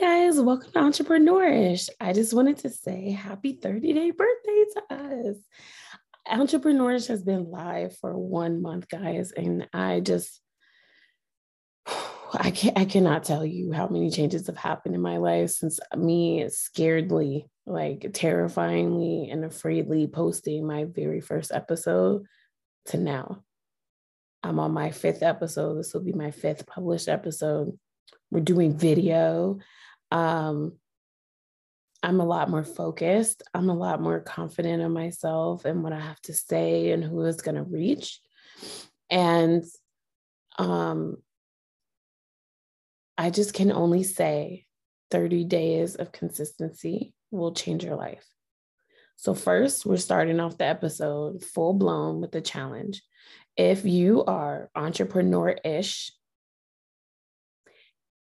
Guys, 0.00 0.38
welcome 0.38 0.72
to 0.72 0.78
Entrepreneurish. 0.78 1.88
I 2.00 2.12
just 2.12 2.34
wanted 2.34 2.58
to 2.58 2.70
say 2.70 3.12
happy 3.12 3.52
30 3.62 3.92
day 3.94 4.10
birthday 4.10 4.64
to 4.74 4.94
us. 4.94 5.36
Entrepreneurish 6.28 7.06
has 7.06 7.22
been 7.22 7.50
live 7.50 7.96
for 7.96 8.16
one 8.18 8.60
month, 8.60 8.88
guys, 8.90 9.32
and 9.32 9.68
I 9.72 10.00
just 10.00 10.42
I 12.32 12.50
can 12.50 12.72
I 12.76 12.84
cannot 12.84 13.24
tell 13.24 13.46
you 13.46 13.72
how 13.72 13.88
many 13.88 14.10
changes 14.10 14.48
have 14.48 14.58
happened 14.58 14.94
in 14.94 15.00
my 15.00 15.16
life 15.16 15.50
since 15.50 15.80
me 15.96 16.44
scaredly, 16.44 17.46
like 17.64 18.10
terrifyingly 18.12 19.30
and 19.30 19.44
afraidly 19.44 20.08
posting 20.08 20.66
my 20.66 20.84
very 20.84 21.20
first 21.20 21.52
episode 21.52 22.26
to 22.86 22.98
now. 22.98 23.44
I'm 24.42 24.58
on 24.58 24.72
my 24.72 24.90
fifth 24.90 25.22
episode. 25.22 25.78
This 25.78 25.94
will 25.94 26.02
be 26.02 26.12
my 26.12 26.32
fifth 26.32 26.66
published 26.66 27.08
episode. 27.08 27.78
We're 28.30 28.40
doing 28.40 28.76
video. 28.76 29.58
Um, 30.10 30.78
I'm 32.02 32.20
a 32.20 32.24
lot 32.24 32.50
more 32.50 32.64
focused. 32.64 33.42
I'm 33.52 33.68
a 33.68 33.74
lot 33.74 34.00
more 34.00 34.20
confident 34.20 34.82
in 34.82 34.92
myself 34.92 35.64
and 35.64 35.82
what 35.82 35.92
I 35.92 36.00
have 36.00 36.20
to 36.22 36.34
say 36.34 36.90
and 36.90 37.02
who 37.02 37.22
is 37.22 37.40
going 37.40 37.56
to 37.56 37.64
reach. 37.64 38.20
And 39.10 39.64
um, 40.58 41.16
I 43.18 43.30
just 43.30 43.54
can 43.54 43.72
only 43.72 44.02
say 44.02 44.66
30 45.10 45.44
days 45.44 45.96
of 45.96 46.12
consistency 46.12 47.14
will 47.30 47.52
change 47.52 47.84
your 47.84 47.96
life. 47.96 48.24
So, 49.16 49.34
first, 49.34 49.86
we're 49.86 49.96
starting 49.96 50.40
off 50.40 50.58
the 50.58 50.66
episode 50.66 51.42
full 51.42 51.72
blown 51.72 52.20
with 52.20 52.32
the 52.32 52.42
challenge. 52.42 53.02
If 53.56 53.86
you 53.86 54.24
are 54.24 54.70
entrepreneur 54.74 55.56
ish, 55.64 56.12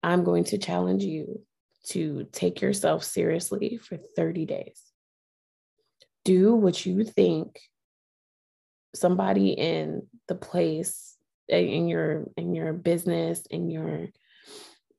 I'm 0.02 0.24
going 0.24 0.46
to 0.46 0.58
challenge 0.58 1.04
you 1.04 1.42
to 1.88 2.28
take 2.32 2.62
yourself 2.62 3.04
seriously 3.04 3.78
for 3.78 3.98
30 4.16 4.46
days. 4.46 4.82
Do 6.26 6.56
what 6.56 6.86
you 6.86 7.04
think 7.04 7.60
somebody 8.96 9.52
in 9.52 10.08
the 10.28 10.36
place 10.36 11.16
in 11.48 11.88
your 11.88 12.26
in 12.38 12.54
your 12.54 12.74
business 12.74 13.44
in 13.50 13.70
your 13.70 14.08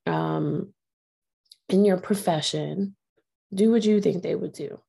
um 0.06 0.73
in 1.69 1.84
your 1.84 1.97
profession 1.97 2.97
do 3.55 3.70
what 3.70 3.84
you 3.84 4.01
think 4.01 4.23
they 4.23 4.34
would 4.34 4.53
do 4.53 4.81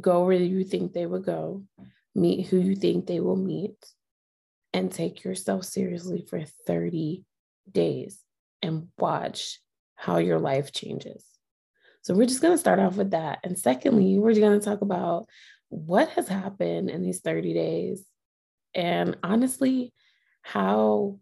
go 0.00 0.24
where 0.24 0.36
you 0.36 0.64
think 0.64 0.92
they 0.92 1.06
would 1.06 1.24
go 1.24 1.62
meet 2.14 2.46
who 2.46 2.58
you 2.58 2.74
think 2.74 3.06
they 3.06 3.20
will 3.20 3.36
meet 3.36 3.76
and 4.72 4.90
take 4.90 5.24
yourself 5.24 5.64
seriously 5.64 6.24
for 6.28 6.42
30 6.66 7.24
days 7.70 8.20
and 8.62 8.88
watch 8.98 9.60
how 10.00 10.16
your 10.16 10.38
life 10.38 10.72
changes. 10.72 11.22
So 12.02 12.14
we're 12.14 12.26
just 12.26 12.40
going 12.40 12.54
to 12.54 12.58
start 12.58 12.78
off 12.78 12.96
with 12.96 13.10
that. 13.10 13.40
And 13.44 13.58
secondly, 13.58 14.18
we're 14.18 14.34
going 14.34 14.58
to 14.58 14.64
talk 14.64 14.80
about 14.80 15.26
what 15.68 16.08
has 16.10 16.26
happened 16.26 16.88
in 16.88 17.02
these 17.02 17.20
30 17.20 17.52
days 17.52 18.04
and 18.74 19.16
honestly, 19.22 19.92
how 20.42 21.18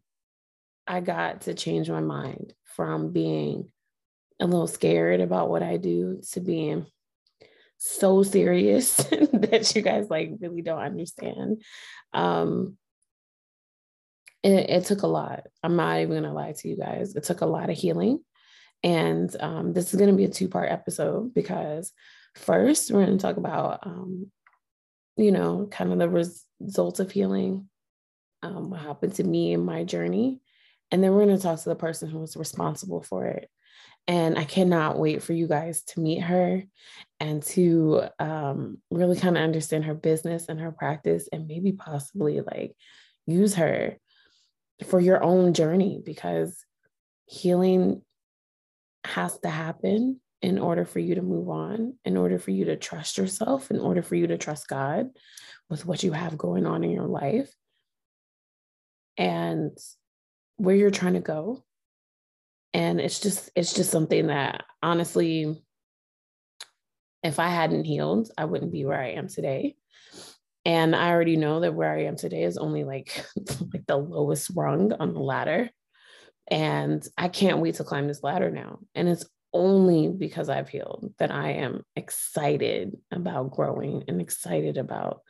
I 0.87 1.01
got 1.01 1.43
to 1.43 1.55
change 1.55 1.91
my 1.91 2.01
mind 2.01 2.55
from 2.77 3.13
being 3.13 3.71
a 4.41 4.47
little 4.47 4.69
scared 4.69 5.21
about 5.21 5.51
what 5.51 5.63
I 5.63 5.77
do 5.77 6.21
to 6.33 6.41
being 6.41 6.87
so 7.79 8.23
serious 8.23 8.95
that 8.97 9.73
you 9.75 9.83
guys 9.83 10.09
like 10.09 10.33
really 10.41 10.63
don't 10.63 10.79
understand. 10.79 11.63
Um, 12.13 12.77
it, 14.43 14.71
it 14.71 14.85
took 14.85 15.03
a 15.03 15.09
lot. 15.09 15.47
I'm 15.63 15.77
not 15.77 16.01
even 16.01 16.23
gonna 16.23 16.35
lie 16.35 16.53
to 16.53 16.69
you 16.69 16.77
guys. 16.77 17.17
It 17.17 17.25
took 17.25 17.41
a 17.41 17.47
lot 17.47 17.71
of 17.71 17.77
healing. 17.77 18.21
And 18.83 19.35
um, 19.41 19.73
this 19.73 19.93
is 19.93 19.99
going 19.99 20.11
to 20.11 20.17
be 20.17 20.25
a 20.25 20.29
two 20.29 20.49
part 20.49 20.71
episode 20.71 21.35
because 21.35 21.93
first, 22.35 22.91
we're 22.91 23.05
going 23.05 23.19
to 23.19 23.23
talk 23.23 23.37
about, 23.37 23.81
um, 23.85 24.31
you 25.17 25.33
know, 25.33 25.67
kind 25.71 25.93
of 25.93 25.99
the 25.99 26.09
res- 26.09 26.45
results 26.61 27.01
of 27.01 27.11
healing, 27.11 27.69
um, 28.43 28.71
what 28.71 28.81
happened 28.81 29.15
to 29.15 29.25
me 29.25 29.53
in 29.53 29.65
my 29.65 29.85
journey. 29.85 30.41
And 30.91 31.03
then 31.03 31.13
we're 31.13 31.27
going 31.27 31.37
to 31.37 31.43
talk 31.43 31.61
to 31.61 31.69
the 31.69 31.75
person 31.75 32.09
who 32.09 32.21
was 32.21 32.37
responsible 32.37 33.03
for 33.03 33.27
it. 33.27 33.51
And 34.07 34.39
I 34.39 34.45
cannot 34.45 34.99
wait 34.99 35.23
for 35.23 35.35
you 35.35 35.47
guys 35.47 35.83
to 35.85 36.01
meet 36.01 36.21
her 36.21 36.63
and 37.21 37.43
to 37.43 38.05
um, 38.19 38.79
really 38.91 39.19
kind 39.19 39.37
of 39.37 39.43
understand 39.43 39.85
her 39.85 39.95
business 39.95 40.47
and 40.49 40.59
her 40.61 40.73
practice 40.73 41.29
and 41.31 41.47
maybe 41.47 41.73
possibly 41.73 42.41
like 42.41 42.75
use 43.27 43.57
her 43.57 43.99
for 44.87 44.99
your 44.99 45.23
own 45.23 45.53
journey 45.53 46.01
because 46.03 46.65
healing 47.27 48.01
has 49.05 49.39
to 49.41 49.49
happen 49.49 50.21
in 50.41 50.59
order 50.59 50.85
for 50.85 51.01
you 51.01 51.17
to 51.17 51.23
move 51.23 51.49
on, 51.49 51.95
in 52.05 52.17
order 52.17 52.39
for 52.39 52.51
you 52.51 52.67
to 52.67 52.77
trust 52.77 53.19
yourself, 53.19 53.71
in 53.71 53.81
order 53.81 54.03
for 54.03 54.15
you 54.15 54.29
to 54.29 54.39
trust 54.39 54.69
God 54.69 55.11
with 55.69 55.85
what 55.85 56.03
you 56.03 56.13
have 56.13 56.39
going 56.39 56.67
on 56.67 56.85
in 56.85 56.91
your 56.91 57.07
life 57.07 57.53
and 59.17 59.77
where 60.57 60.77
you're 60.77 60.91
trying 60.91 61.15
to 61.15 61.21
go. 61.21 61.65
And 62.73 63.01
it's 63.01 63.19
just, 63.21 63.51
it's 63.57 63.73
just 63.73 63.91
something 63.91 64.29
that 64.29 64.65
honestly, 64.83 65.61
if 67.23 67.41
I 67.41 67.49
hadn't 67.49 67.85
healed, 67.85 68.31
I 68.39 68.45
wouldn't 68.45 68.73
be 68.73 68.85
where 68.85 69.01
I 69.01 69.13
am 69.13 69.29
today. 69.29 69.75
And 70.65 70.95
I 70.95 71.11
already 71.11 71.37
know 71.37 71.61
that 71.61 71.75
where 71.75 71.93
I 71.93 72.05
am 72.05 72.17
today 72.17 72.45
is 72.45 72.59
only 72.59 72.85
like, 72.85 73.25
like 73.73 73.87
the 73.87 73.97
lowest 73.97 74.51
rung 74.55 74.93
on 74.93 75.15
the 75.15 75.21
ladder. 75.21 75.71
And 76.51 77.07
I 77.17 77.29
can't 77.29 77.59
wait 77.59 77.77
to 77.77 77.85
climb 77.85 78.09
this 78.09 78.23
ladder 78.23 78.51
now. 78.51 78.79
And 78.95 79.09
it's 79.09 79.27
only 79.53 80.09
because 80.09 80.49
I've 80.49 80.69
healed 80.69 81.13
that 81.19 81.31
I 81.31 81.53
am 81.53 81.83
excited 81.97 82.97
about 83.11 83.51
growing 83.51 84.05
and 84.09 84.21
excited 84.21 84.77
about 84.77 85.23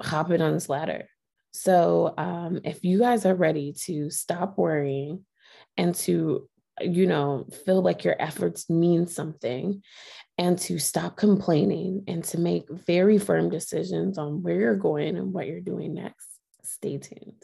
hopping 0.00 0.42
on 0.42 0.54
this 0.54 0.68
ladder. 0.68 1.08
So, 1.52 2.14
um, 2.16 2.60
if 2.64 2.82
you 2.82 2.98
guys 2.98 3.26
are 3.26 3.34
ready 3.34 3.74
to 3.84 4.10
stop 4.10 4.56
worrying 4.56 5.24
and 5.76 5.94
to, 5.96 6.48
you 6.80 7.06
know, 7.06 7.46
feel 7.64 7.82
like 7.82 8.04
your 8.04 8.16
efforts 8.18 8.70
mean 8.70 9.06
something 9.06 9.82
and 10.38 10.58
to 10.60 10.78
stop 10.78 11.16
complaining 11.16 12.04
and 12.08 12.24
to 12.24 12.38
make 12.38 12.70
very 12.70 13.18
firm 13.18 13.50
decisions 13.50 14.16
on 14.16 14.42
where 14.42 14.58
you're 14.58 14.76
going 14.76 15.16
and 15.16 15.32
what 15.32 15.46
you're 15.46 15.60
doing 15.60 15.94
next, 15.94 16.26
stay 16.62 16.96
tuned. 16.96 17.42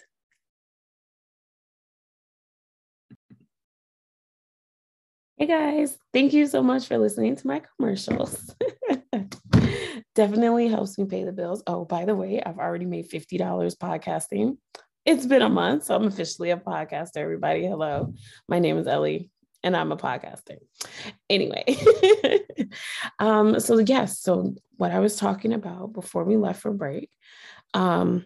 Hey 5.38 5.46
guys, 5.46 5.96
thank 6.12 6.32
you 6.32 6.48
so 6.48 6.64
much 6.64 6.88
for 6.88 6.98
listening 6.98 7.36
to 7.36 7.46
my 7.46 7.62
commercials. 7.76 8.52
Definitely 10.16 10.66
helps 10.66 10.98
me 10.98 11.04
pay 11.04 11.22
the 11.22 11.30
bills. 11.30 11.62
Oh, 11.64 11.84
by 11.84 12.06
the 12.06 12.16
way, 12.16 12.42
I've 12.44 12.58
already 12.58 12.86
made 12.86 13.08
$50 13.08 13.76
podcasting. 13.76 14.56
It's 15.04 15.26
been 15.26 15.42
a 15.42 15.48
month, 15.48 15.84
so 15.84 15.94
I'm 15.94 16.08
officially 16.08 16.50
a 16.50 16.56
podcaster, 16.56 17.18
everybody. 17.18 17.64
Hello, 17.64 18.14
my 18.48 18.58
name 18.58 18.78
is 18.78 18.88
Ellie 18.88 19.30
and 19.62 19.76
I'm 19.76 19.92
a 19.92 19.96
podcaster. 19.96 20.56
Anyway, 21.30 21.64
um, 23.20 23.60
so 23.60 23.78
yes, 23.78 24.18
so 24.18 24.56
what 24.76 24.90
I 24.90 24.98
was 24.98 25.14
talking 25.14 25.52
about 25.52 25.92
before 25.92 26.24
we 26.24 26.36
left 26.36 26.62
for 26.62 26.72
break 26.72 27.10
um, 27.74 28.24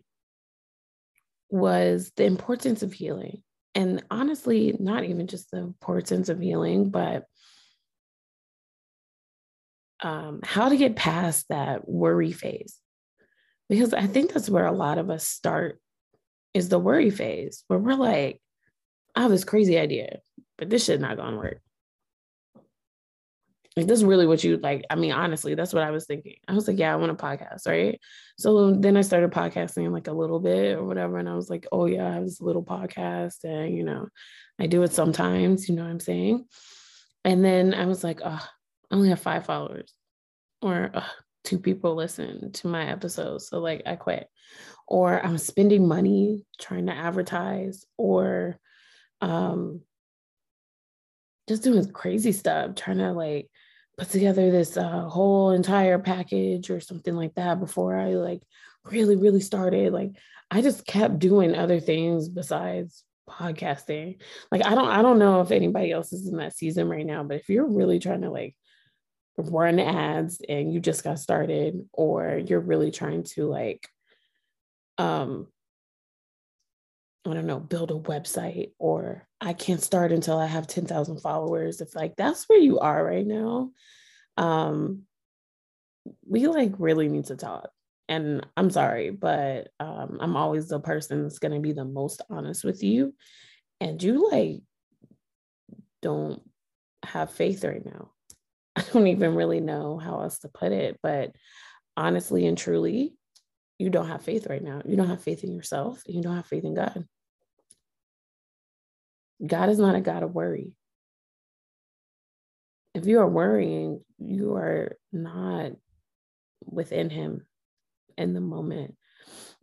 was 1.50 2.10
the 2.16 2.24
importance 2.24 2.82
of 2.82 2.94
healing 2.94 3.42
and 3.74 4.02
honestly, 4.10 4.76
not 4.78 5.04
even 5.04 5.26
just 5.26 5.50
the 5.50 5.58
importance 5.58 6.28
of 6.28 6.40
healing, 6.40 6.90
but 6.90 7.24
um, 10.00 10.40
how 10.42 10.68
to 10.68 10.76
get 10.76 10.96
past 10.96 11.46
that 11.48 11.88
worry 11.88 12.32
phase. 12.32 12.76
Because 13.68 13.94
I 13.94 14.06
think 14.06 14.32
that's 14.32 14.50
where 14.50 14.66
a 14.66 14.72
lot 14.72 14.98
of 14.98 15.08
us 15.08 15.26
start 15.26 15.80
is 16.52 16.68
the 16.68 16.78
worry 16.78 17.10
phase, 17.10 17.64
where 17.68 17.78
we're 17.78 17.94
like, 17.94 18.40
I 19.14 19.22
have 19.22 19.30
this 19.30 19.44
crazy 19.44 19.78
idea, 19.78 20.18
but 20.58 20.68
this 20.68 20.84
shit 20.84 21.00
not 21.00 21.16
gonna 21.16 21.36
work. 21.36 21.60
This 23.74 23.90
is 23.90 24.04
really 24.04 24.26
what 24.26 24.44
you 24.44 24.58
like. 24.58 24.84
I 24.90 24.96
mean, 24.96 25.12
honestly, 25.12 25.54
that's 25.54 25.72
what 25.72 25.82
I 25.82 25.90
was 25.90 26.04
thinking. 26.04 26.36
I 26.46 26.52
was 26.52 26.68
like, 26.68 26.78
yeah, 26.78 26.92
I 26.92 26.96
want 26.96 27.12
a 27.12 27.14
podcast, 27.14 27.66
right? 27.66 27.98
So 28.36 28.72
then 28.72 28.96
I 28.98 29.00
started 29.00 29.30
podcasting 29.30 29.90
like 29.92 30.08
a 30.08 30.12
little 30.12 30.40
bit 30.40 30.76
or 30.76 30.84
whatever. 30.84 31.16
And 31.16 31.28
I 31.28 31.34
was 31.34 31.48
like, 31.48 31.66
oh 31.72 31.86
yeah, 31.86 32.06
I 32.06 32.12
have 32.12 32.24
this 32.24 32.40
little 32.40 32.64
podcast 32.64 33.44
and 33.44 33.74
you 33.74 33.84
know, 33.84 34.08
I 34.58 34.66
do 34.66 34.82
it 34.82 34.92
sometimes, 34.92 35.68
you 35.68 35.74
know 35.74 35.84
what 35.84 35.90
I'm 35.90 36.00
saying? 36.00 36.44
And 37.24 37.44
then 37.44 37.72
I 37.72 37.86
was 37.86 38.04
like, 38.04 38.20
oh, 38.22 38.46
I 38.90 38.94
only 38.94 39.08
have 39.08 39.20
five 39.20 39.46
followers 39.46 39.94
or 40.60 40.90
uh, 40.92 41.04
two 41.44 41.58
people 41.58 41.94
listen 41.94 42.52
to 42.52 42.66
my 42.68 42.86
episodes. 42.86 43.48
So 43.48 43.58
like 43.58 43.82
I 43.86 43.96
quit. 43.96 44.28
Or 44.86 45.24
I'm 45.24 45.38
spending 45.38 45.88
money 45.88 46.44
trying 46.60 46.86
to 46.86 46.92
advertise 46.92 47.86
or 47.96 48.58
um 49.22 49.80
just 51.48 51.62
doing 51.62 51.90
crazy 51.90 52.32
stuff, 52.32 52.74
trying 52.74 52.98
to 52.98 53.12
like 53.12 53.48
put 53.98 54.10
together 54.10 54.50
this 54.50 54.76
uh, 54.76 55.08
whole 55.08 55.50
entire 55.50 55.98
package 55.98 56.70
or 56.70 56.80
something 56.80 57.14
like 57.14 57.34
that 57.34 57.60
before 57.60 57.96
I 57.96 58.14
like 58.14 58.42
really, 58.84 59.16
really 59.16 59.40
started. 59.40 59.92
Like 59.92 60.12
I 60.50 60.62
just 60.62 60.86
kept 60.86 61.18
doing 61.18 61.54
other 61.54 61.80
things 61.80 62.28
besides 62.28 63.04
podcasting. 63.28 64.18
Like 64.50 64.64
I 64.64 64.74
don't 64.74 64.88
I 64.88 65.02
don't 65.02 65.18
know 65.18 65.40
if 65.40 65.50
anybody 65.50 65.92
else 65.92 66.12
is 66.12 66.26
in 66.26 66.38
that 66.38 66.56
season 66.56 66.88
right 66.88 67.06
now, 67.06 67.22
but 67.22 67.38
if 67.38 67.48
you're 67.48 67.66
really 67.66 67.98
trying 67.98 68.22
to 68.22 68.30
like 68.30 68.54
run 69.36 69.78
ads 69.78 70.40
and 70.46 70.72
you 70.72 70.80
just 70.80 71.04
got 71.04 71.18
started 71.18 71.88
or 71.92 72.40
you're 72.44 72.60
really 72.60 72.90
trying 72.90 73.22
to 73.22 73.46
like 73.46 73.88
um 74.98 75.46
I 77.24 77.34
don't 77.34 77.46
know, 77.46 77.60
build 77.60 77.90
a 77.92 77.94
website 77.94 78.72
or 78.78 79.26
I 79.40 79.52
can't 79.52 79.82
start 79.82 80.10
until 80.12 80.38
I 80.38 80.46
have 80.46 80.66
10,000 80.66 81.20
followers. 81.20 81.80
If 81.80 81.94
like 81.94 82.16
that's 82.16 82.48
where 82.48 82.58
you 82.58 82.80
are 82.80 83.04
right 83.04 83.26
now, 83.26 83.70
um 84.36 85.02
we 86.28 86.48
like 86.48 86.72
really 86.78 87.08
need 87.08 87.26
to 87.26 87.36
talk. 87.36 87.70
And 88.08 88.44
I'm 88.56 88.70
sorry, 88.70 89.10
but 89.10 89.68
um 89.78 90.18
I'm 90.20 90.36
always 90.36 90.68
the 90.68 90.80
person 90.80 91.22
that's 91.22 91.38
going 91.38 91.54
to 91.54 91.60
be 91.60 91.72
the 91.72 91.84
most 91.84 92.22
honest 92.28 92.64
with 92.64 92.82
you 92.82 93.14
and 93.80 94.02
you 94.02 94.30
like 94.30 94.62
don't 96.02 96.42
have 97.04 97.30
faith 97.32 97.64
right 97.64 97.84
now. 97.84 98.10
I 98.76 98.82
don't 98.92 99.06
even 99.06 99.34
really 99.34 99.60
know 99.60 99.98
how 99.98 100.20
else 100.20 100.40
to 100.40 100.48
put 100.48 100.72
it, 100.72 100.98
but 101.02 101.32
honestly 101.96 102.46
and 102.46 102.58
truly, 102.58 103.14
you 103.82 103.90
don't 103.90 104.06
have 104.06 104.22
faith 104.22 104.46
right 104.48 104.62
now. 104.62 104.80
You 104.86 104.96
don't 104.96 105.08
have 105.08 105.22
faith 105.22 105.42
in 105.42 105.52
yourself. 105.52 106.02
You 106.06 106.22
don't 106.22 106.36
have 106.36 106.46
faith 106.46 106.64
in 106.64 106.74
God. 106.74 107.04
God 109.44 109.70
is 109.70 109.78
not 109.78 109.96
a 109.96 110.00
God 110.00 110.22
of 110.22 110.32
worry. 110.32 110.72
If 112.94 113.06
you 113.06 113.18
are 113.18 113.28
worrying, 113.28 114.04
you 114.18 114.54
are 114.54 114.96
not 115.12 115.72
within 116.64 117.10
Him 117.10 117.44
in 118.16 118.34
the 118.34 118.40
moment. 118.40 118.94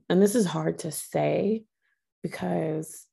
And 0.09 0.21
this 0.21 0.35
is 0.35 0.45
hard 0.45 0.79
to 0.79 0.91
say 0.91 1.63
because 2.21 3.05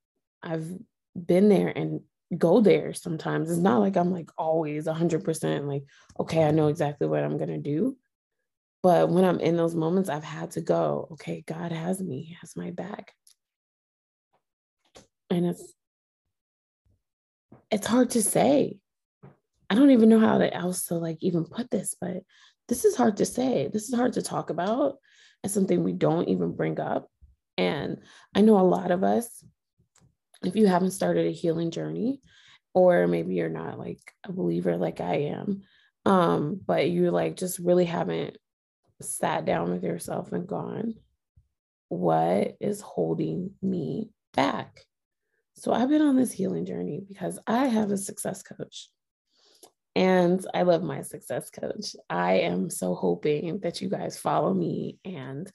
I've 0.43 0.69
been 1.14 1.49
there 1.49 1.69
and 1.69 2.00
go 2.37 2.61
there 2.61 2.94
sometimes. 2.94 3.49
It's 3.49 3.61
not 3.61 3.79
like 3.79 3.97
I'm 3.97 4.11
like 4.11 4.31
always 4.37 4.87
100% 4.87 5.69
like, 5.69 5.85
okay, 6.19 6.43
I 6.43 6.50
know 6.50 6.67
exactly 6.67 7.06
what 7.06 7.23
I'm 7.23 7.37
going 7.37 7.50
to 7.50 7.59
do. 7.59 7.97
But 8.87 9.09
when 9.09 9.25
I'm 9.25 9.41
in 9.41 9.56
those 9.56 9.75
moments, 9.75 10.09
I've 10.09 10.23
had 10.23 10.53
to 10.53 10.61
go, 10.61 11.09
okay, 11.15 11.43
God 11.44 11.73
has 11.73 12.00
me, 12.00 12.23
He 12.23 12.37
has 12.41 12.55
my 12.55 12.71
back. 12.71 13.12
And 15.29 15.44
it's, 15.44 15.75
it's 17.69 17.88
hard 17.88 18.11
to 18.11 18.23
say. 18.23 18.79
I 19.69 19.75
don't 19.75 19.91
even 19.91 20.09
know 20.09 20.21
how 20.21 20.38
to 20.38 20.55
else 20.55 20.85
to 20.85 20.94
like 20.94 21.19
even 21.21 21.47
put 21.47 21.69
this, 21.69 21.97
but 22.00 22.19
this 22.69 22.85
is 22.85 22.94
hard 22.94 23.17
to 23.17 23.27
say. 23.27 23.69
This 23.73 23.88
is 23.88 23.94
hard 23.97 24.12
to 24.12 24.23
talk 24.23 24.50
about. 24.50 24.99
It's 25.43 25.53
something 25.53 25.83
we 25.83 25.93
don't 25.93 26.29
even 26.29 26.55
bring 26.55 26.79
up. 26.79 27.09
And 27.59 27.99
I 28.37 28.41
know 28.41 28.56
a 28.56 28.62
lot 28.62 28.93
of 28.93 29.03
us, 29.03 29.44
if 30.44 30.55
you 30.55 30.69
haven't 30.69 30.93
started 30.93 31.27
a 31.27 31.33
healing 31.33 31.73
journey, 31.73 32.21
or 32.73 33.09
maybe 33.09 33.35
you're 33.35 33.49
not 33.49 33.81
like 33.81 34.15
a 34.23 34.33
believer 34.33 34.77
like 34.77 35.00
I 35.00 35.33
am, 35.35 35.62
um, 36.05 36.61
but 36.65 36.88
you 36.88 37.11
like 37.11 37.37
just 37.37 37.59
really 37.59 37.87
haven't 37.87 38.37
sat 39.01 39.45
down 39.45 39.71
with 39.71 39.85
yourself 39.85 40.33
and 40.33 40.47
gone, 40.47 40.95
what 41.89 42.57
is 42.61 42.81
holding 42.81 43.53
me 43.63 44.11
back? 44.35 44.85
So 45.55 45.73
I've 45.73 45.89
been 45.89 46.03
on 46.03 46.17
this 46.17 46.33
healing 46.33 46.67
journey 46.67 47.03
because 47.07 47.39
I 47.47 47.67
have 47.67 47.91
a 47.91 47.97
success 47.97 48.43
coach. 48.43 48.91
And 49.95 50.47
I 50.53 50.63
love 50.63 50.83
my 50.83 51.01
success 51.01 51.49
coach. 51.49 51.97
I 52.11 52.41
am 52.41 52.69
so 52.69 52.95
hoping 52.95 53.61
that 53.61 53.81
you 53.81 53.89
guys 53.89 54.19
follow 54.19 54.53
me 54.53 54.99
and 55.07 55.51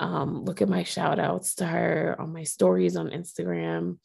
um, 0.00 0.44
look 0.44 0.62
at 0.62 0.68
my 0.70 0.82
shout 0.82 1.18
outs 1.18 1.56
to 1.56 1.66
her 1.66 2.16
on 2.18 2.32
my 2.32 2.44
stories 2.44 2.96
on 2.96 3.10
Instagram 3.10 3.98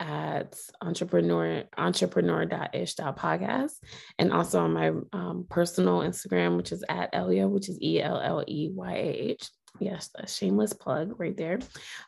at 0.00 0.56
entrepreneur 0.80 1.64
entrepreneur.ish.podcast 1.76 3.72
and 4.18 4.32
also 4.32 4.60
on 4.60 4.72
my 4.72 4.92
um, 5.12 5.46
personal 5.48 6.00
Instagram, 6.00 6.56
which 6.56 6.72
is 6.72 6.84
at 6.88 7.12
Elleyah, 7.12 7.50
which 7.50 7.68
is 7.68 7.78
E 7.82 8.00
L 8.00 8.20
L 8.20 8.44
E 8.46 8.70
Y 8.72 8.92
A 8.92 9.10
H. 9.30 9.48
Yes, 9.80 10.10
a 10.14 10.26
shameless 10.26 10.72
plug 10.72 11.18
right 11.20 11.36
there. 11.36 11.58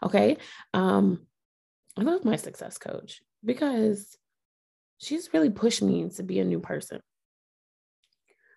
Okay. 0.02 0.36
Um, 0.74 1.26
I 1.98 2.02
love 2.02 2.24
my 2.24 2.36
success 2.36 2.78
coach 2.78 3.20
because 3.44 4.16
she's 4.98 5.30
really 5.32 5.50
pushed 5.50 5.82
me 5.82 6.08
to 6.16 6.22
be 6.22 6.38
a 6.38 6.44
new 6.44 6.60
person, 6.60 7.00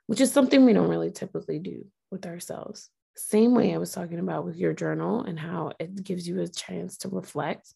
which 0.07 0.21
is 0.21 0.31
something 0.31 0.65
we 0.65 0.73
don't 0.73 0.89
really 0.89 1.11
typically 1.11 1.59
do 1.59 1.85
with 2.11 2.25
ourselves. 2.25 2.89
Same 3.15 3.53
way 3.53 3.73
I 3.73 3.77
was 3.77 3.91
talking 3.91 4.19
about 4.19 4.45
with 4.45 4.57
your 4.57 4.73
journal 4.73 5.23
and 5.23 5.39
how 5.39 5.73
it 5.79 6.03
gives 6.03 6.27
you 6.27 6.41
a 6.41 6.47
chance 6.47 6.97
to 6.99 7.09
reflect 7.09 7.73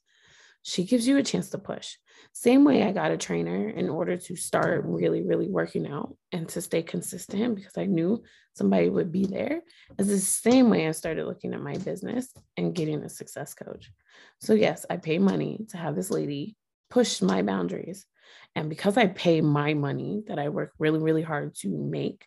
she 0.68 0.84
gives 0.84 1.08
you 1.08 1.16
a 1.18 1.24
chance 1.24 1.50
to 1.52 1.58
push. 1.58 1.96
Same 2.34 2.66
way 2.66 2.84
I 2.84 2.92
got 2.92 3.12
a 3.12 3.18
trainer 3.18 3.70
in 3.70 3.88
order 3.88 4.18
to 4.18 4.36
start 4.36 4.84
really, 4.84 5.24
really 5.24 5.48
working 5.48 5.88
out 5.88 6.18
and 6.34 6.50
to 6.50 6.62
stay 6.62 6.84
consistent 6.84 7.56
because 7.56 7.78
I 7.78 7.86
knew 7.86 8.22
somebody 8.54 8.90
would 8.90 9.10
be 9.10 9.26
there. 9.26 9.62
It's 9.98 10.10
the 10.10 10.20
same 10.20 10.70
way 10.70 10.86
I 10.86 10.92
started 10.92 11.26
looking 11.26 11.54
at 11.54 11.62
my 11.62 11.78
business 11.78 12.34
and 12.58 12.76
getting 12.76 13.02
a 13.02 13.10
success 13.10 13.54
coach. 13.54 13.94
So, 14.42 14.56
yes, 14.56 14.86
I 14.90 14.98
pay 14.98 15.20
money 15.20 15.66
to 15.70 15.78
have 15.78 15.96
this 15.96 16.12
lady 16.12 16.58
push 16.90 17.22
my 17.22 17.44
boundaries. 17.44 18.06
And 18.54 18.70
because 18.70 18.98
I 18.98 19.08
pay 19.08 19.40
my 19.40 19.74
money 19.74 20.24
that 20.28 20.38
I 20.38 20.50
work 20.50 20.74
really, 20.80 21.00
really 21.00 21.22
hard 21.22 21.56
to 21.62 21.70
make, 21.70 22.26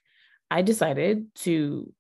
I 0.51 0.63
decided 0.63 1.27
to 1.41 1.93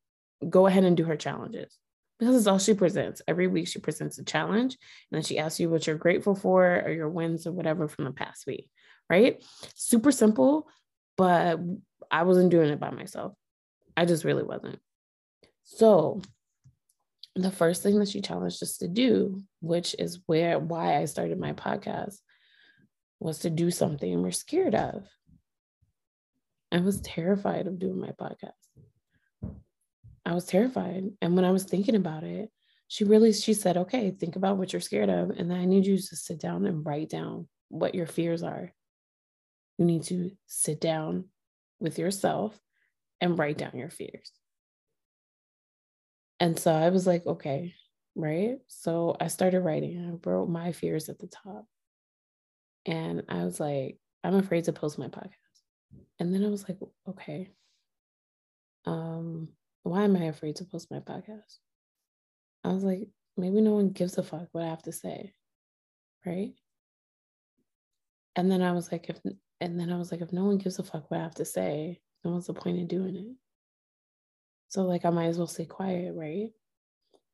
go 0.49 0.67
ahead 0.67 0.85
and 0.85 0.97
do 0.97 1.05
her 1.05 1.17
challenges 1.17 1.77
because 2.21 2.37
it's 2.37 2.47
all 2.47 2.59
she 2.59 2.75
presents. 2.75 3.23
Every 3.27 3.47
week 3.47 3.67
she 3.67 3.79
presents 3.79 4.19
a 4.19 4.25
challenge 4.25 4.75
and 5.11 5.17
then 5.17 5.23
she 5.23 5.39
asks 5.39 5.59
you 5.59 5.71
what 5.71 5.87
you're 5.87 5.97
grateful 5.97 6.35
for 6.35 6.83
or 6.85 6.93
your 6.93 7.09
wins 7.09 7.47
or 7.47 7.53
whatever 7.53 7.89
from 7.89 8.05
the 8.05 8.13
past 8.13 8.47
week, 8.47 8.69
right? 9.09 9.43
Super 9.75 10.13
simple, 10.13 10.69
but 11.17 11.59
I 12.11 12.25
wasn't 12.25 12.51
doing 12.51 12.69
it 12.69 12.79
by 12.79 12.91
myself. 12.91 13.33
I 13.97 14.05
just 14.05 14.25
really 14.25 14.43
wasn't. 14.43 14.79
So 15.65 16.21
the 17.37 17.51
first 17.51 17.83
thing 17.83 17.99
that 17.99 18.09
she 18.09 18.21
challenged 18.21 18.63
us 18.63 18.77
to 18.79 18.89
do, 18.89 19.43
which 19.63 19.97
is 19.99 20.21
where 20.27 20.59
why 20.59 20.99
I 20.99 21.07
started 21.07 21.39
my 21.41 21.55
podcast, 21.55 22.19
was 23.19 23.39
to 23.41 23.51
do 23.51 23.71
something 23.71 24.21
we're 24.21 24.31
scared 24.31 24.75
of. 24.75 25.07
I 26.71 26.81
was 26.81 27.00
terrified 27.00 27.67
of 27.67 27.79
doing 27.79 27.99
my 27.99 28.11
podcast. 28.11 28.53
I 30.31 30.35
was 30.35 30.47
terrified. 30.47 31.11
And 31.21 31.35
when 31.35 31.45
I 31.45 31.51
was 31.51 31.65
thinking 31.65 31.97
about 31.97 32.23
it, 32.23 32.51
she 32.87 33.03
really 33.03 33.33
she 33.33 33.53
said, 33.53 33.77
"Okay, 33.77 34.13
think 34.13 34.37
about 34.37 34.59
what 34.59 34.73
you're 34.73 34.81
scared 34.81 35.11
of 35.11 35.31
and 35.31 35.51
then 35.51 35.59
I 35.59 35.65
need 35.65 35.87
you 35.87 35.97
to 35.99 36.17
sit 36.17 36.39
down 36.39 36.67
and 36.67 36.87
write 36.87 37.09
down 37.09 37.49
what 37.69 37.97
your 37.97 38.07
fears 38.07 38.45
are. 38.45 38.73
You 39.79 39.87
need 39.87 40.05
to 40.05 40.31
sit 40.47 40.81
down 40.81 41.31
with 41.81 41.99
yourself 41.99 42.61
and 43.21 43.37
write 43.37 43.59
down 43.59 43.77
your 43.77 43.91
fears." 43.91 44.31
And 46.39 46.57
so 46.59 46.73
I 46.73 46.91
was 46.91 47.09
like, 47.09 47.27
"Okay, 47.27 47.75
right?" 48.15 48.61
So 48.69 49.17
I 49.21 49.27
started 49.29 49.61
writing. 49.63 49.99
I 50.25 50.29
wrote 50.29 50.49
my 50.49 50.71
fears 50.71 51.09
at 51.09 51.19
the 51.19 51.27
top. 51.27 51.67
And 52.87 53.25
I 53.29 53.45
was 53.45 53.59
like, 53.59 53.99
"I'm 54.23 54.35
afraid 54.37 54.65
to 54.65 54.73
post 54.73 54.97
my 54.99 55.09
podcast." 55.09 55.35
And 56.21 56.33
then 56.33 56.45
I 56.45 56.49
was 56.49 56.69
like, 56.69 56.79
"Okay, 57.09 57.51
um 58.87 59.49
why 59.83 60.05
am 60.05 60.17
I 60.17 60.25
afraid 60.25 60.57
to 60.57 60.65
post 60.65 60.91
my 60.91 61.01
podcast? 61.01 61.59
I 62.65 62.73
was 62.73 62.85
like, 62.85 63.09
maybe 63.37 63.61
no 63.61 63.73
one 63.73 63.91
gives 63.91 64.19
a 64.19 64.23
fuck 64.23 64.49
what 64.53 64.65
I 64.65 64.69
have 64.69 64.83
to 64.83 64.93
say. 64.93 65.33
Right. 66.27 66.53
And 68.37 68.51
then 68.51 68.63
I 68.63 68.73
was 68.73 68.93
like, 68.93 69.09
if, 69.09 69.19
and 69.61 69.81
then 69.81 69.93
I 69.93 69.97
was 69.97 70.13
like, 70.13 70.21
if 70.21 70.33
no 70.33 70.45
one 70.45 70.59
gives 70.59 70.79
a 70.79 70.83
fuck 70.83 71.11
what 71.11 71.21
I 71.21 71.23
have 71.23 71.35
to 71.37 71.45
say, 71.45 72.01
then 72.23 72.33
what's 72.33 72.47
the 72.47 72.55
point 72.55 72.79
in 72.79 72.87
doing 72.87 73.17
it? 73.17 73.37
So, 74.69 74.83
like, 74.83 75.05
I 75.05 75.11
might 75.11 75.27
as 75.27 75.39
well 75.39 75.47
stay 75.47 75.65
quiet. 75.65 76.15
Right. 76.15 76.51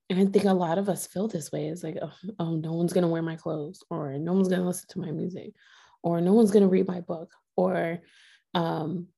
And 0.09 0.21
I 0.21 0.25
think 0.27 0.45
a 0.45 0.53
lot 0.53 0.79
of 0.79 0.89
us 0.89 1.07
feel 1.07 1.27
this 1.27 1.51
way. 1.51 1.67
It's 1.67 1.83
like, 1.83 1.99
oh, 2.01 2.13
oh 2.39 2.57
no 2.57 2.73
one's 2.73 2.93
going 2.93 3.03
to 3.03 3.09
wear 3.09 3.23
my 3.23 3.37
clothes, 3.37 3.83
or 3.91 4.17
no 4.19 4.33
one's 4.33 4.49
going 4.49 4.61
to 4.61 4.67
listen 4.67 4.87
to 4.91 5.01
my 5.01 5.11
music, 5.11 5.53
or 6.03 6.21
no 6.21 6.33
one's 6.33 6.53
going 6.53 6.63
to 6.63 6.69
read 6.69 6.87
my 6.87 7.01
book, 7.01 7.33
or 7.57 7.99
um, 8.55 9.09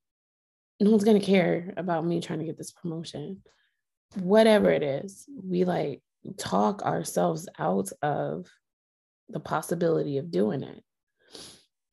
no 0.80 0.90
one's 0.90 1.04
to 1.04 1.26
care 1.26 1.74
about 1.76 2.04
me 2.04 2.20
trying 2.20 2.38
to 2.38 2.44
get 2.44 2.56
this 2.56 2.70
promotion. 2.70 3.42
Whatever 4.14 4.70
it 4.70 4.82
is, 4.82 5.26
we 5.42 5.64
like 5.64 6.02
talk 6.36 6.82
ourselves 6.82 7.48
out 7.58 7.90
of 8.02 8.46
the 9.28 9.40
possibility 9.40 10.18
of 10.18 10.30
doing 10.30 10.62
it. 10.62 10.82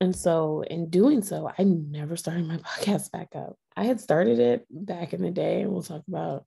And 0.01 0.15
so, 0.15 0.62
in 0.62 0.89
doing 0.89 1.22
so, 1.22 1.50
I 1.58 1.63
never 1.63 2.15
started 2.15 2.48
my 2.48 2.58
podcast 2.58 3.12
back 3.12 3.30
up. 3.36 3.58
I 3.75 3.86
had 3.86 4.00
started 4.00 4.39
it 4.39 4.65
back 4.70 5.13
in 5.13 5.22
the 5.22 5.32
day, 5.32 5.62
and 5.62 5.72
we'll 5.72 5.84
talk 5.84 6.04
about 6.08 6.46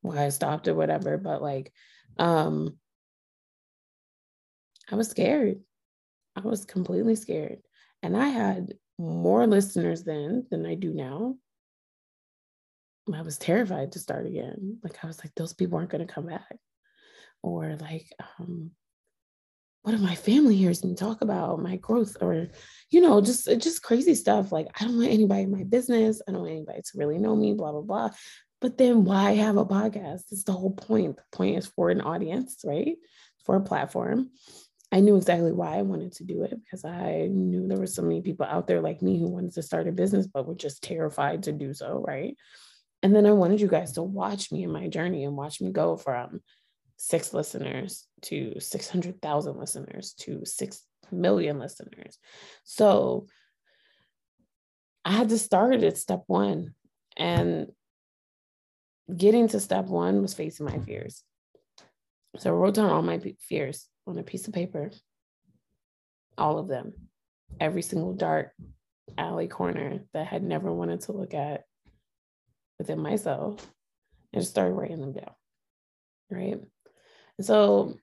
why 0.00 0.24
I 0.24 0.28
stopped 0.30 0.68
or 0.68 0.74
whatever. 0.74 1.16
But 1.16 1.42
like, 1.42 1.72
um, 2.18 2.78
I 4.90 4.96
was 4.96 5.08
scared. 5.08 5.60
I 6.36 6.40
was 6.40 6.64
completely 6.64 7.14
scared. 7.14 7.60
And 8.02 8.16
I 8.16 8.28
had 8.28 8.74
more 8.98 9.46
listeners 9.46 10.04
then 10.04 10.46
than 10.50 10.64
I 10.66 10.74
do 10.74 10.92
now. 10.92 11.36
I 13.14 13.22
was 13.22 13.38
terrified 13.38 13.92
to 13.92 13.98
start 13.98 14.26
again. 14.26 14.78
Like 14.82 15.02
I 15.02 15.06
was 15.06 15.18
like, 15.18 15.32
those 15.34 15.52
people 15.52 15.78
aren't 15.78 15.90
going 15.90 16.06
to 16.06 16.12
come 16.12 16.26
back, 16.26 16.56
or 17.42 17.76
like, 17.76 18.06
um, 18.38 18.72
what 19.82 19.94
if 19.94 20.00
my 20.00 20.14
family 20.14 20.56
hears 20.56 20.84
me 20.84 20.94
talk 20.94 21.22
about 21.22 21.62
my 21.62 21.76
growth? 21.76 22.16
Or 22.20 22.48
you 22.90 23.00
know 23.00 23.20
just 23.20 23.46
just 23.58 23.82
crazy 23.82 24.14
stuff. 24.14 24.52
Like 24.52 24.68
i 24.78 24.84
don't 24.84 24.98
want 24.98 25.10
anybody 25.10 25.42
in 25.42 25.50
my 25.50 25.64
business. 25.64 26.20
I 26.26 26.32
don't 26.32 26.42
want 26.42 26.52
anybody 26.52 26.82
to 26.82 26.98
really 26.98 27.18
know 27.18 27.34
me 27.34 27.54
blah 27.54 27.72
blah 27.72 27.82
blah. 27.82 28.10
But 28.60 28.76
then 28.76 29.04
why 29.04 29.32
have 29.32 29.56
a 29.56 29.64
podcast? 29.64 30.24
It's 30.30 30.44
the 30.44 30.52
whole 30.52 30.72
point. 30.72 31.16
The 31.16 31.22
point 31.32 31.58
is 31.58 31.66
for 31.66 31.90
an 31.90 32.00
audience 32.00 32.62
right? 32.64 32.96
For 33.44 33.56
a 33.56 33.60
platform. 33.60 34.30
I 34.90 35.00
knew 35.00 35.16
exactly 35.16 35.52
why 35.52 35.76
i 35.76 35.82
wanted 35.82 36.12
to 36.12 36.24
do 36.24 36.44
it 36.44 36.58
because 36.64 36.84
i 36.84 37.28
knew 37.30 37.68
there 37.68 37.78
were 37.78 37.86
so 37.86 38.00
many 38.00 38.22
people 38.22 38.46
out 38.46 38.66
there 38.66 38.80
like 38.80 39.02
me 39.02 39.18
who 39.18 39.28
wanted 39.28 39.52
to 39.52 39.62
start 39.62 39.86
a 39.86 39.92
business 39.92 40.26
but 40.26 40.46
were 40.46 40.54
just 40.54 40.82
terrified 40.82 41.42
to 41.42 41.52
do 41.52 41.74
so 41.74 42.02
right 42.06 42.36
and 43.02 43.14
then 43.14 43.26
i 43.26 43.32
wanted 43.32 43.60
you 43.60 43.68
guys 43.68 43.92
to 43.92 44.02
watch 44.02 44.50
me 44.50 44.64
in 44.64 44.72
my 44.72 44.88
journey 44.88 45.24
and 45.24 45.36
watch 45.36 45.60
me 45.60 45.70
go 45.70 45.96
from 45.96 46.40
six 46.98 47.32
listeners 47.32 48.06
to 48.22 48.58
600,000 48.58 49.56
listeners 49.56 50.14
to 50.18 50.44
6 50.44 50.82
million 51.12 51.58
listeners. 51.58 52.18
So 52.64 53.26
I 55.04 55.12
had 55.12 55.28
to 55.30 55.38
start 55.38 55.82
at 55.82 55.96
step 55.96 56.24
one. 56.26 56.74
And 57.16 57.68
getting 59.14 59.48
to 59.48 59.60
step 59.60 59.86
one 59.86 60.22
was 60.22 60.34
facing 60.34 60.66
my 60.66 60.78
fears. 60.78 61.22
So 62.36 62.50
I 62.50 62.52
wrote 62.52 62.74
down 62.74 62.90
all 62.90 63.02
my 63.02 63.20
fears 63.40 63.88
on 64.06 64.18
a 64.18 64.22
piece 64.22 64.46
of 64.46 64.54
paper, 64.54 64.90
all 66.36 66.58
of 66.58 66.68
them, 66.68 66.92
every 67.60 67.82
single 67.82 68.12
dark 68.12 68.52
alley 69.16 69.48
corner 69.48 70.00
that 70.12 70.20
I 70.20 70.24
had 70.24 70.42
never 70.42 70.72
wanted 70.72 71.00
to 71.02 71.12
look 71.12 71.34
at 71.34 71.64
within 72.78 73.00
myself, 73.00 73.66
and 74.32 74.42
just 74.42 74.50
started 74.50 74.74
writing 74.74 75.00
them 75.00 75.12
down. 75.12 75.30
Right. 76.30 76.58
And 77.38 77.46
so 77.46 77.96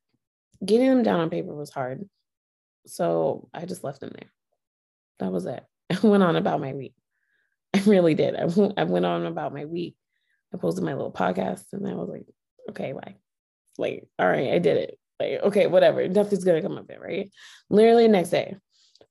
getting 0.63 0.89
them 0.89 1.03
down 1.03 1.19
on 1.19 1.29
paper 1.29 1.53
was 1.53 1.69
hard. 1.69 2.07
So 2.87 3.49
I 3.53 3.65
just 3.65 3.83
left 3.83 3.99
them 3.99 4.11
there. 4.13 4.29
That 5.19 5.31
was 5.31 5.45
it. 5.45 5.63
I 5.91 6.07
went 6.07 6.23
on 6.23 6.35
about 6.35 6.61
my 6.61 6.73
week. 6.73 6.93
I 7.73 7.81
really 7.85 8.15
did. 8.15 8.35
I, 8.35 8.43
I 8.77 8.83
went 8.85 9.05
on 9.05 9.25
about 9.25 9.53
my 9.53 9.65
week. 9.65 9.95
I 10.53 10.57
posted 10.57 10.85
my 10.85 10.93
little 10.93 11.11
podcast 11.11 11.65
and 11.73 11.87
I 11.87 11.93
was 11.93 12.09
like, 12.09 12.25
okay, 12.69 12.93
bye. 12.93 13.15
Like, 13.77 14.07
all 14.17 14.27
right, 14.27 14.53
I 14.53 14.59
did 14.59 14.77
it. 14.77 14.99
Like, 15.19 15.41
okay, 15.43 15.67
whatever. 15.67 16.07
Nothing's 16.07 16.43
gonna 16.43 16.61
come 16.61 16.77
up 16.77 16.87
there, 16.87 16.99
right? 16.99 17.31
Literally 17.69 18.07
next 18.07 18.29
day. 18.29 18.55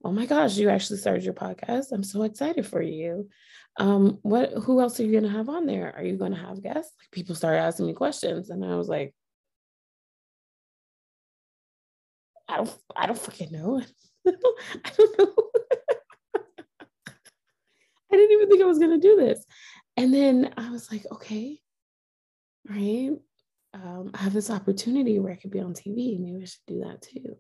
Oh 0.03 0.13
my 0.13 0.27
gosh, 0.27 0.57
you 0.57 0.71
actually 0.71 0.99
started 0.99 1.25
your 1.25 1.35
podcast. 1.35 1.93
I'm 1.93 2.03
so 2.03 2.23
excited 2.23 2.67
for 2.67 2.81
you. 2.81 3.29
Um, 3.77 4.19
what 4.23 4.53
who 4.53 4.81
else 4.81 5.01
are 5.01 5.05
you 5.05 5.13
gonna 5.13 5.33
have 5.33 5.49
on 5.49 5.67
there? 5.67 5.93
Are 5.97 6.05
you 6.05 6.17
gonna 6.17 6.37
have 6.37 6.63
guests? 6.63 6.93
Like 7.01 7.11
people 7.11 7.35
started 7.35 7.59
asking 7.59 7.87
me 7.87 7.93
questions, 7.93 8.51
and 8.51 8.65
I 8.65 8.77
was 8.77 8.89
like, 8.89 9.15
I 12.49 12.59
don't 12.59 12.79
I 12.95 13.07
don't 13.07 13.19
fucking 13.19 13.51
know. 13.53 13.83
I 14.27 14.91
don't 14.97 15.19
know. 15.19 15.35
I 18.13 18.17
didn't 18.17 18.33
even 18.33 18.49
think 18.49 18.63
I 18.63 18.67
was 18.67 18.79
gonna 18.79 18.99
do 18.99 19.17
this. 19.17 19.45
And 19.97 20.13
then 20.13 20.55
I 20.57 20.71
was 20.71 20.91
like, 20.91 21.05
okay, 21.13 21.59
right. 22.69 23.11
Um, 23.73 24.13
I 24.15 24.19
have 24.19 24.33
this 24.33 24.51
opportunity 24.51 25.19
where 25.19 25.33
I 25.33 25.37
could 25.37 25.51
be 25.51 25.61
on 25.61 25.75
TV. 25.75 26.19
Maybe 26.21 26.43
I 26.43 26.45
should 26.45 26.61
do 26.69 26.85
that 26.85 27.03
too. 27.03 27.37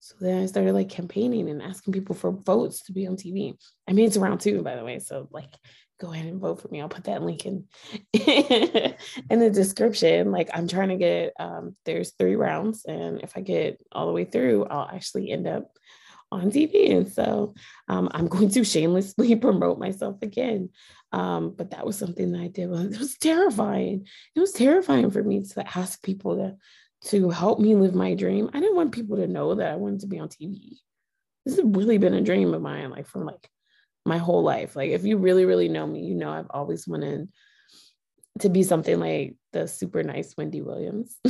So 0.00 0.14
then 0.20 0.42
I 0.42 0.46
started 0.46 0.72
like 0.72 0.88
campaigning 0.88 1.48
and 1.48 1.62
asking 1.62 1.92
people 1.92 2.14
for 2.14 2.32
votes 2.32 2.82
to 2.84 2.92
be 2.92 3.06
on 3.06 3.16
TV. 3.16 3.54
I 3.86 3.92
mean, 3.92 4.06
it's 4.06 4.16
around 4.16 4.40
two, 4.40 4.62
by 4.62 4.74
the 4.74 4.84
way. 4.84 4.98
So 4.98 5.28
like 5.30 5.54
go 6.00 6.12
ahead 6.12 6.26
and 6.26 6.40
vote 6.40 6.60
for 6.60 6.68
me. 6.68 6.80
I'll 6.80 6.88
put 6.88 7.04
that 7.04 7.22
link 7.22 7.44
in 7.44 7.64
in 8.14 9.38
the 9.38 9.50
description. 9.50 10.32
Like 10.32 10.48
I'm 10.54 10.66
trying 10.66 10.88
to 10.88 10.96
get 10.96 11.34
um, 11.38 11.76
there's 11.84 12.12
three 12.12 12.34
rounds, 12.34 12.84
and 12.86 13.20
if 13.20 13.36
I 13.36 13.42
get 13.42 13.80
all 13.92 14.06
the 14.06 14.12
way 14.12 14.24
through, 14.24 14.64
I'll 14.64 14.88
actually 14.88 15.30
end 15.30 15.46
up 15.46 15.70
on 16.32 16.50
TV. 16.50 16.96
And 16.96 17.12
so 17.12 17.54
um, 17.88 18.08
I'm 18.12 18.28
going 18.28 18.50
to 18.50 18.64
shamelessly 18.64 19.36
promote 19.36 19.78
myself 19.78 20.22
again. 20.22 20.70
Um, 21.12 21.54
but 21.56 21.72
that 21.72 21.84
was 21.84 21.98
something 21.98 22.32
that 22.32 22.40
I 22.40 22.46
did. 22.46 22.70
It 22.70 22.98
was 22.98 23.18
terrifying. 23.18 24.06
It 24.34 24.40
was 24.40 24.52
terrifying 24.52 25.10
for 25.10 25.22
me 25.22 25.42
to 25.42 25.78
ask 25.78 26.02
people 26.02 26.36
to 26.36 26.56
to 27.06 27.30
help 27.30 27.58
me 27.58 27.74
live 27.74 27.94
my 27.94 28.14
dream. 28.14 28.50
I 28.52 28.60
didn't 28.60 28.76
want 28.76 28.92
people 28.92 29.16
to 29.16 29.26
know 29.26 29.54
that 29.54 29.72
I 29.72 29.76
wanted 29.76 30.00
to 30.00 30.06
be 30.06 30.18
on 30.18 30.28
TV. 30.28 30.76
This 31.46 31.56
has 31.56 31.64
really 31.64 31.98
been 31.98 32.14
a 32.14 32.20
dream 32.20 32.52
of 32.52 32.60
mine, 32.60 32.90
like 32.90 33.06
from 33.06 33.24
like 33.24 33.48
my 34.04 34.18
whole 34.18 34.42
life. 34.42 34.76
Like 34.76 34.90
if 34.90 35.04
you 35.04 35.16
really, 35.16 35.44
really 35.44 35.68
know 35.68 35.86
me, 35.86 36.00
you 36.00 36.14
know 36.14 36.30
I've 36.30 36.50
always 36.50 36.86
wanted 36.86 37.28
to 38.40 38.48
be 38.48 38.62
something 38.62 39.00
like 39.00 39.36
the 39.52 39.66
super 39.66 40.02
nice 40.02 40.34
Wendy 40.36 40.60
Williams. 40.60 41.16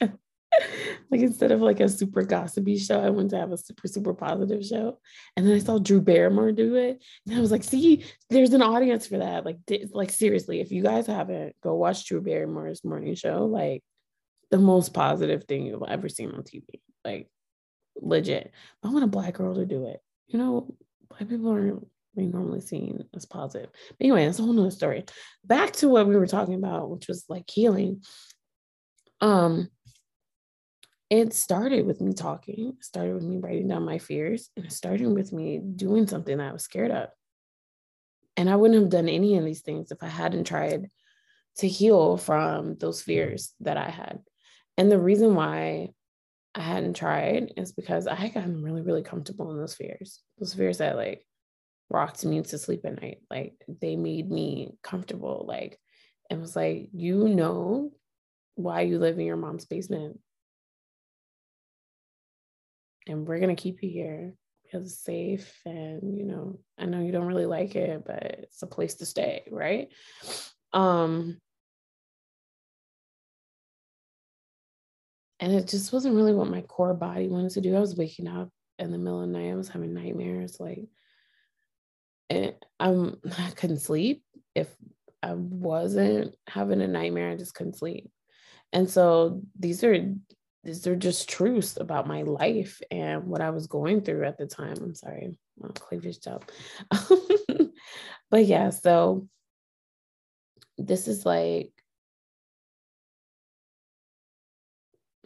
like 0.00 1.20
instead 1.20 1.52
of 1.52 1.60
like 1.60 1.80
a 1.80 1.88
super 1.88 2.22
gossipy 2.22 2.78
show, 2.78 3.00
I 3.00 3.10
wanted 3.10 3.30
to 3.30 3.38
have 3.38 3.52
a 3.52 3.58
super, 3.58 3.86
super 3.86 4.14
positive 4.14 4.64
show. 4.64 4.98
And 5.36 5.46
then 5.46 5.54
I 5.54 5.58
saw 5.58 5.78
Drew 5.78 6.00
Barrymore 6.00 6.52
do 6.52 6.74
it. 6.76 7.02
And 7.26 7.36
I 7.36 7.40
was 7.40 7.52
like, 7.52 7.64
see, 7.64 8.04
there's 8.30 8.52
an 8.54 8.62
audience 8.62 9.06
for 9.06 9.18
that. 9.18 9.44
Like, 9.44 9.58
like 9.92 10.10
seriously, 10.10 10.60
if 10.60 10.72
you 10.72 10.82
guys 10.82 11.06
haven't, 11.06 11.54
go 11.62 11.74
watch 11.74 12.06
Drew 12.06 12.20
Barrymore's 12.20 12.84
morning 12.84 13.14
show. 13.14 13.44
Like 13.44 13.82
the 14.52 14.58
most 14.58 14.94
positive 14.94 15.44
thing 15.44 15.66
you've 15.66 15.82
ever 15.88 16.08
seen 16.08 16.30
on 16.30 16.42
TV. 16.42 16.62
Like 17.04 17.28
legit. 17.96 18.52
I 18.84 18.90
want 18.90 19.02
a 19.02 19.08
black 19.08 19.34
girl 19.34 19.56
to 19.56 19.66
do 19.66 19.86
it. 19.86 20.00
You 20.28 20.38
know, 20.38 20.76
black 21.08 21.28
people 21.28 21.50
aren't 21.50 21.86
we 22.14 22.26
normally 22.26 22.60
seen 22.60 23.04
as 23.14 23.24
positive. 23.24 23.70
But 23.72 24.04
anyway, 24.04 24.26
that's 24.26 24.38
a 24.38 24.42
whole 24.42 24.52
nother 24.52 24.70
story. 24.70 25.06
Back 25.44 25.72
to 25.76 25.88
what 25.88 26.06
we 26.06 26.16
were 26.16 26.26
talking 26.26 26.54
about, 26.54 26.90
which 26.90 27.08
was 27.08 27.24
like 27.28 27.48
healing. 27.48 28.02
Um, 29.22 29.70
it 31.08 31.32
started 31.32 31.86
with 31.86 32.00
me 32.00 32.12
talking, 32.12 32.74
it 32.78 32.84
started 32.84 33.14
with 33.14 33.24
me 33.24 33.38
writing 33.38 33.68
down 33.68 33.84
my 33.84 33.98
fears, 33.98 34.50
and 34.56 34.66
it 34.66 34.72
started 34.72 35.08
with 35.08 35.32
me 35.32 35.58
doing 35.58 36.06
something 36.06 36.36
that 36.36 36.50
I 36.50 36.52
was 36.52 36.64
scared 36.64 36.90
of. 36.90 37.08
And 38.36 38.48
I 38.48 38.56
wouldn't 38.56 38.80
have 38.80 38.90
done 38.90 39.08
any 39.08 39.38
of 39.38 39.44
these 39.44 39.60
things 39.60 39.90
if 39.90 40.02
I 40.02 40.08
hadn't 40.08 40.44
tried 40.44 40.90
to 41.58 41.68
heal 41.68 42.16
from 42.16 42.76
those 42.76 43.02
fears 43.02 43.54
that 43.60 43.76
I 43.76 43.90
had. 43.90 44.20
And 44.76 44.90
the 44.90 44.98
reason 44.98 45.34
why 45.34 45.90
I 46.54 46.60
hadn't 46.60 46.94
tried 46.94 47.52
is 47.56 47.72
because 47.72 48.06
I 48.06 48.14
had 48.14 48.34
gotten 48.34 48.62
really, 48.62 48.82
really 48.82 49.02
comfortable 49.02 49.50
in 49.50 49.58
those 49.58 49.74
fears. 49.74 50.20
Those 50.38 50.54
fears 50.54 50.78
that 50.78 50.96
like 50.96 51.26
rocked 51.88 52.24
me 52.24 52.42
to 52.42 52.58
sleep 52.58 52.84
at 52.84 53.00
night. 53.00 53.18
Like 53.30 53.54
they 53.80 53.96
made 53.96 54.30
me 54.30 54.74
comfortable. 54.82 55.44
Like 55.46 55.78
it 56.30 56.38
was 56.38 56.56
like, 56.56 56.88
you 56.92 57.28
know 57.28 57.92
why 58.54 58.82
you 58.82 58.98
live 58.98 59.18
in 59.18 59.26
your 59.26 59.36
mom's 59.36 59.64
basement. 59.64 60.18
And 63.06 63.26
we're 63.26 63.40
gonna 63.40 63.56
keep 63.56 63.82
you 63.82 63.90
here 63.90 64.34
because 64.62 64.86
it's 64.86 65.02
safe. 65.02 65.60
And 65.64 66.16
you 66.16 66.24
know, 66.24 66.60
I 66.78 66.86
know 66.86 67.00
you 67.00 67.12
don't 67.12 67.26
really 67.26 67.46
like 67.46 67.76
it, 67.76 68.04
but 68.06 68.22
it's 68.22 68.62
a 68.62 68.66
place 68.66 68.96
to 68.96 69.06
stay, 69.06 69.44
right? 69.50 69.88
Um 70.72 71.38
and 75.42 75.52
it 75.52 75.66
just 75.66 75.92
wasn't 75.92 76.14
really 76.14 76.32
what 76.32 76.48
my 76.48 76.60
core 76.60 76.94
body 76.94 77.26
wanted 77.26 77.50
to 77.50 77.60
do. 77.60 77.74
I 77.74 77.80
was 77.80 77.96
waking 77.96 78.28
up 78.28 78.48
in 78.78 78.92
the 78.92 78.96
middle 78.96 79.22
of 79.22 79.26
the 79.28 79.38
night. 79.38 79.50
I 79.50 79.56
was 79.56 79.68
having 79.68 79.92
nightmares. 79.92 80.60
Like, 80.60 80.86
and 82.30 82.54
I'm 82.78 83.16
I 83.38 83.50
couldn't 83.50 83.80
sleep. 83.80 84.22
If 84.54 84.68
I 85.20 85.34
wasn't 85.34 86.36
having 86.46 86.80
a 86.80 86.86
nightmare, 86.86 87.30
I 87.30 87.36
just 87.36 87.56
couldn't 87.56 87.76
sleep. 87.76 88.08
And 88.72 88.88
so 88.88 89.42
these 89.58 89.82
are 89.82 90.14
these 90.62 90.86
are 90.86 90.94
just 90.94 91.28
truths 91.28 91.76
about 91.76 92.06
my 92.06 92.22
life 92.22 92.80
and 92.92 93.24
what 93.24 93.40
I 93.40 93.50
was 93.50 93.66
going 93.66 94.02
through 94.02 94.24
at 94.24 94.38
the 94.38 94.46
time. 94.46 94.76
I'm 94.80 94.94
sorry, 94.94 95.34
my 95.58 95.70
cleavage 95.74 96.20
job. 96.20 96.48
but 98.30 98.44
yeah, 98.44 98.70
so 98.70 99.26
this 100.78 101.08
is 101.08 101.26
like 101.26 101.72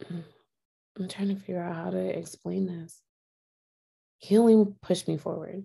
I'm 0.09 1.07
trying 1.07 1.29
to 1.29 1.35
figure 1.35 1.61
out 1.61 1.75
how 1.75 1.89
to 1.91 2.17
explain 2.17 2.67
this. 2.67 3.01
Healing 4.19 4.75
pushed 4.81 5.07
me 5.07 5.17
forward. 5.17 5.63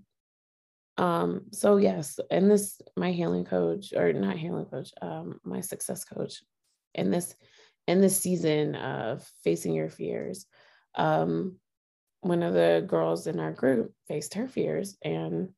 Um, 0.99 1.47
so 1.53 1.79
yes, 1.79 2.21
and 2.31 2.51
this 2.51 2.81
my 2.97 3.13
healing 3.13 3.45
coach, 3.45 3.93
or 3.95 4.13
not 4.13 4.37
healing 4.37 4.67
coach, 4.67 4.91
um, 5.01 5.41
my 5.43 5.61
success 5.61 6.05
coach, 6.05 6.43
in 6.95 7.11
this 7.11 7.35
in 7.87 8.01
this 8.01 8.19
season 8.19 8.75
of 8.75 9.27
facing 9.43 9.73
your 9.73 9.89
fears, 9.89 10.47
um, 10.95 11.57
one 12.21 12.43
of 12.43 12.55
the 12.55 12.85
girls 12.87 13.27
in 13.27 13.41
our 13.41 13.53
group 13.53 13.93
faced 14.07 14.35
her 14.35 14.47
fears 14.47 14.97
and 15.03 15.49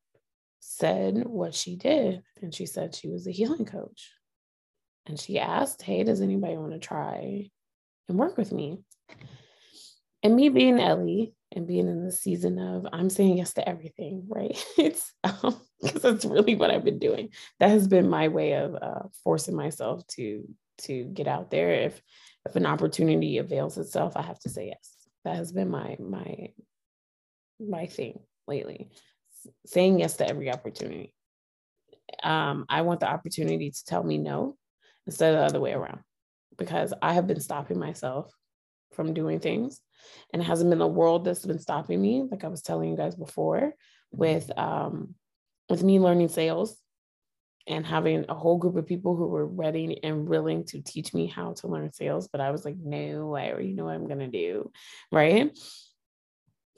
said 0.59 1.25
what 1.25 1.53
she 1.53 1.75
did. 1.75 2.23
And 2.41 2.53
she 2.53 2.65
said 2.65 2.95
she 2.95 3.07
was 3.07 3.27
a 3.27 3.31
healing 3.31 3.65
coach. 3.65 4.11
And 5.05 5.19
she 5.19 5.37
asked, 5.37 5.83
Hey, 5.83 6.03
does 6.03 6.21
anybody 6.21 6.57
want 6.57 6.73
to 6.73 6.79
try 6.79 7.51
and 8.07 8.17
work 8.17 8.37
with 8.37 8.51
me. 8.51 8.79
And 10.23 10.35
me 10.35 10.49
being 10.49 10.79
Ellie 10.79 11.33
and 11.51 11.67
being 11.67 11.87
in 11.87 12.03
the 12.03 12.11
season 12.11 12.59
of 12.59 12.87
I'm 12.91 13.09
saying 13.09 13.37
yes 13.37 13.53
to 13.53 13.67
everything, 13.67 14.25
right? 14.27 14.57
It's 14.77 15.13
um, 15.23 15.55
because 15.81 16.01
that's 16.01 16.25
really 16.25 16.55
what 16.55 16.71
I've 16.71 16.83
been 16.83 16.99
doing. 16.99 17.29
That 17.59 17.69
has 17.69 17.87
been 17.87 18.09
my 18.09 18.27
way 18.27 18.53
of 18.53 18.75
uh, 18.75 19.07
forcing 19.23 19.55
myself 19.55 20.05
to 20.15 20.43
to 20.79 21.03
get 21.05 21.27
out 21.27 21.51
there. 21.51 21.71
If 21.71 22.01
if 22.47 22.55
an 22.55 22.65
opportunity 22.65 23.37
avails 23.37 23.77
itself, 23.77 24.17
I 24.17 24.23
have 24.23 24.39
to 24.39 24.49
say 24.49 24.67
yes. 24.67 24.95
That 25.23 25.35
has 25.35 25.51
been 25.51 25.69
my 25.69 25.95
my 25.99 26.49
my 27.59 27.85
thing 27.87 28.19
lately. 28.47 28.89
saying 29.65 29.99
yes 29.99 30.17
to 30.17 30.27
every 30.27 30.51
opportunity. 30.51 31.13
Um, 32.23 32.65
I 32.69 32.81
want 32.81 32.99
the 32.99 33.09
opportunity 33.09 33.71
to 33.71 33.85
tell 33.85 34.03
me 34.03 34.17
no 34.17 34.57
instead 35.07 35.33
of 35.33 35.39
the 35.39 35.45
other 35.45 35.59
way 35.59 35.73
around 35.73 35.99
because 36.57 36.93
I 37.01 37.13
have 37.13 37.27
been 37.27 37.39
stopping 37.39 37.79
myself 37.79 38.31
from 38.95 39.13
doing 39.13 39.39
things. 39.39 39.81
And 40.33 40.41
it 40.41 40.45
hasn't 40.45 40.69
been 40.69 40.79
the 40.79 40.87
world 40.87 41.25
that's 41.25 41.45
been 41.45 41.59
stopping 41.59 42.01
me 42.01 42.23
like 42.29 42.43
I 42.43 42.47
was 42.47 42.61
telling 42.61 42.89
you 42.89 42.97
guys 42.97 43.15
before 43.15 43.73
with 44.11 44.49
um 44.57 45.15
with 45.69 45.83
me 45.83 45.99
learning 45.99 46.29
sales 46.29 46.77
and 47.67 47.85
having 47.85 48.25
a 48.29 48.35
whole 48.35 48.57
group 48.57 48.75
of 48.75 48.85
people 48.85 49.15
who 49.15 49.27
were 49.27 49.47
ready 49.47 49.99
and 50.03 50.27
willing 50.27 50.63
to 50.65 50.81
teach 50.81 51.13
me 51.13 51.25
how 51.25 51.53
to 51.53 51.67
learn 51.67 51.91
sales 51.91 52.27
but 52.27 52.39
I 52.39 52.51
was 52.51 52.63
like 52.63 52.77
no 52.77 53.35
I 53.35 53.49
already 53.49 53.73
know 53.73 53.85
what 53.85 53.95
I'm 53.95 54.07
going 54.07 54.19
to 54.19 54.27
do 54.27 54.71
right? 55.11 55.57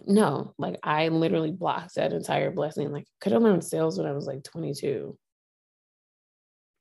No 0.05 0.53
like 0.57 0.79
I 0.84 1.10
literally 1.10 1.51
blocked 1.51 1.96
that 1.96 2.13
entire 2.13 2.51
blessing. 2.51 2.91
Like 2.91 3.07
could 3.19 3.34
have 3.34 3.41
learned 3.41 3.65
sales 3.65 3.98
when 3.98 4.07
I 4.07 4.13
was 4.13 4.25
like 4.25 4.43
22 4.43 5.17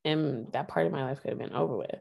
and 0.04 0.52
that 0.52 0.68
part 0.68 0.86
of 0.86 0.92
my 0.92 1.02
life 1.02 1.20
could 1.20 1.30
have 1.30 1.38
been 1.40 1.54
over 1.54 1.76
with 1.76 2.00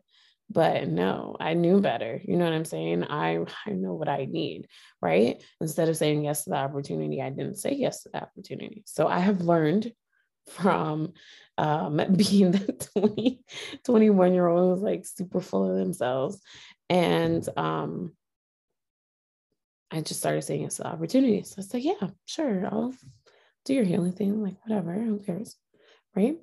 but 0.49 0.87
no 0.87 1.35
i 1.39 1.53
knew 1.53 1.81
better 1.81 2.21
you 2.23 2.37
know 2.37 2.45
what 2.45 2.53
i'm 2.53 2.65
saying? 2.65 3.03
I 3.03 3.39
i 3.65 3.71
know 3.71 3.93
what 3.93 4.09
i 4.09 4.25
need 4.25 4.67
right? 5.01 5.43
Instead 5.61 5.89
of 5.89 5.97
saying 5.97 6.23
yes 6.23 6.43
to 6.43 6.51
the 6.51 6.55
opportunity 6.55 7.21
i 7.21 7.29
didn't 7.29 7.57
say 7.57 7.73
yes 7.73 8.03
to 8.03 8.09
the 8.09 8.21
opportunity. 8.21 8.83
So 8.85 9.07
i 9.07 9.19
have 9.19 9.41
learned 9.41 9.91
from 10.47 11.13
um, 11.57 11.97
being 12.15 12.51
the 12.51 12.87
20 12.99 13.41
21 13.83 14.33
year 14.33 14.47
old 14.47 14.77
who's 14.77 14.83
like 14.83 15.05
super 15.05 15.41
full 15.41 15.69
of 15.69 15.77
themselves 15.77 16.39
and 16.89 17.47
um 17.57 18.13
i 19.89 20.01
just 20.01 20.19
started 20.19 20.43
saying 20.43 20.61
yes 20.61 20.75
to 20.75 20.85
opportunities 20.85 21.49
so 21.49 21.55
i 21.59 21.61
said 21.61 21.81
yeah 21.81 22.09
sure 22.25 22.67
i'll 22.67 22.93
do 23.65 23.73
your 23.73 23.83
healing 23.83 24.11
thing 24.11 24.41
like 24.41 24.55
whatever 24.63 24.93
who 24.93 25.19
cares? 25.19 25.57
Right 26.15 26.37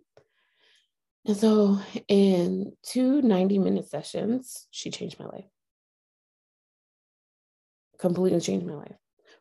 and 1.24 1.36
so, 1.36 1.78
in 2.08 2.72
two 2.82 3.22
90 3.22 3.58
minute 3.60 3.88
sessions, 3.88 4.66
she 4.70 4.90
changed 4.90 5.20
my 5.20 5.26
life. 5.26 5.44
Completely 7.98 8.40
changed 8.40 8.66
my 8.66 8.74
life. 8.74 8.96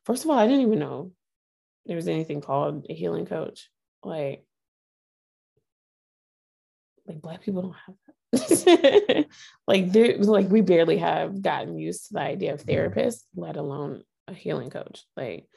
First 0.05 0.23
of 0.23 0.29
all, 0.29 0.37
I 0.37 0.45
didn't 0.45 0.61
even 0.61 0.79
know 0.79 1.11
there 1.87 1.95
was 1.95 2.07
anything 2.07 2.41
called 2.41 2.85
a 2.87 2.93
healing 2.93 3.25
coach. 3.25 3.69
Like, 4.03 4.45
like 7.07 7.19
black 7.19 7.41
people 7.41 7.63
don't 7.63 7.75
have 7.87 7.95
that. 8.05 9.25
like 9.67 9.91
there 9.91 10.17
like 10.19 10.49
we 10.49 10.61
barely 10.61 10.97
have 10.97 11.41
gotten 11.41 11.79
used 11.79 12.07
to 12.07 12.13
the 12.13 12.21
idea 12.21 12.53
of 12.53 12.63
therapists, 12.63 13.23
let 13.35 13.57
alone 13.57 14.03
a 14.27 14.35
healing 14.35 14.69
coach. 14.69 15.03
Like 15.17 15.47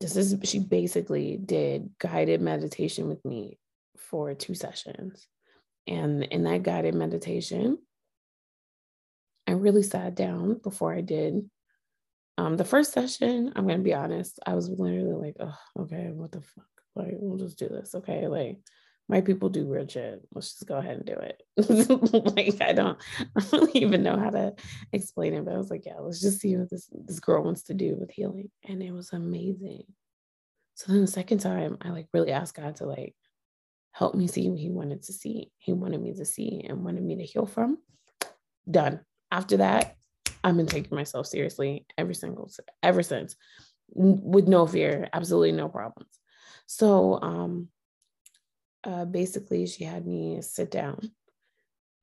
this 0.00 0.16
is 0.16 0.36
she 0.42 0.58
basically 0.58 1.36
did 1.36 1.90
guided 2.00 2.40
meditation 2.40 3.08
with 3.08 3.24
me 3.24 3.56
for 3.96 4.34
two 4.34 4.54
sessions 4.54 5.28
and 5.86 6.22
in 6.24 6.44
that 6.44 6.62
guided 6.62 6.94
meditation, 6.94 7.78
I 9.46 9.52
really 9.52 9.82
sat 9.82 10.14
down 10.14 10.60
before 10.62 10.94
I 10.94 11.00
did. 11.00 11.48
Um, 12.38 12.56
the 12.56 12.64
first 12.64 12.92
session, 12.92 13.52
I'm 13.54 13.66
gonna 13.66 13.78
be 13.78 13.94
honest, 13.94 14.38
I 14.46 14.54
was 14.54 14.68
literally 14.68 15.12
like, 15.12 15.36
oh, 15.40 15.82
okay, 15.82 16.10
what 16.12 16.32
the 16.32 16.40
fuck? 16.40 16.64
Like, 16.96 17.14
we'll 17.18 17.38
just 17.38 17.58
do 17.58 17.68
this. 17.68 17.94
Okay. 17.94 18.26
Like 18.26 18.58
my 19.08 19.20
people 19.20 19.48
do 19.48 19.66
weird 19.66 19.90
shit. 19.90 20.26
Let's 20.32 20.52
just 20.54 20.66
go 20.66 20.76
ahead 20.76 20.96
and 20.96 21.04
do 21.04 21.12
it. 21.14 21.42
like 22.36 22.60
I 22.60 22.72
don't, 22.72 22.98
I 23.36 23.40
don't 23.50 23.76
even 23.76 24.02
know 24.02 24.18
how 24.18 24.30
to 24.30 24.54
explain 24.92 25.34
it, 25.34 25.44
but 25.44 25.54
I 25.54 25.58
was 25.58 25.70
like, 25.70 25.84
yeah, 25.84 25.98
let's 26.00 26.20
just 26.20 26.40
see 26.40 26.56
what 26.56 26.70
this 26.70 26.88
this 26.92 27.20
girl 27.20 27.44
wants 27.44 27.64
to 27.64 27.74
do 27.74 27.96
with 27.98 28.10
healing. 28.10 28.50
And 28.66 28.82
it 28.82 28.92
was 28.92 29.12
amazing. 29.12 29.84
So 30.74 30.92
then 30.92 31.02
the 31.02 31.06
second 31.06 31.38
time, 31.38 31.76
I 31.82 31.90
like 31.90 32.08
really 32.12 32.32
asked 32.32 32.56
God 32.56 32.76
to 32.76 32.86
like 32.86 33.14
helped 33.94 34.16
me 34.16 34.26
see 34.26 34.50
what 34.50 34.58
he 34.58 34.70
wanted 34.70 35.02
to 35.04 35.12
see. 35.12 35.52
He 35.56 35.72
wanted 35.72 36.02
me 36.02 36.12
to 36.14 36.24
see 36.24 36.66
and 36.68 36.84
wanted 36.84 37.04
me 37.04 37.16
to 37.16 37.22
heal 37.22 37.46
from. 37.46 37.78
Done. 38.68 39.00
After 39.30 39.58
that, 39.58 39.96
I've 40.42 40.56
been 40.56 40.66
taking 40.66 40.96
myself 40.96 41.28
seriously 41.28 41.86
every 41.96 42.14
single 42.14 42.50
ever 42.82 43.02
since 43.02 43.36
with 43.88 44.48
no 44.48 44.66
fear, 44.66 45.08
absolutely 45.12 45.52
no 45.52 45.68
problems. 45.68 46.10
So 46.66 47.20
um 47.22 47.68
uh 48.82 49.04
basically 49.04 49.66
she 49.66 49.84
had 49.84 50.04
me 50.06 50.42
sit 50.42 50.70
down 50.70 51.10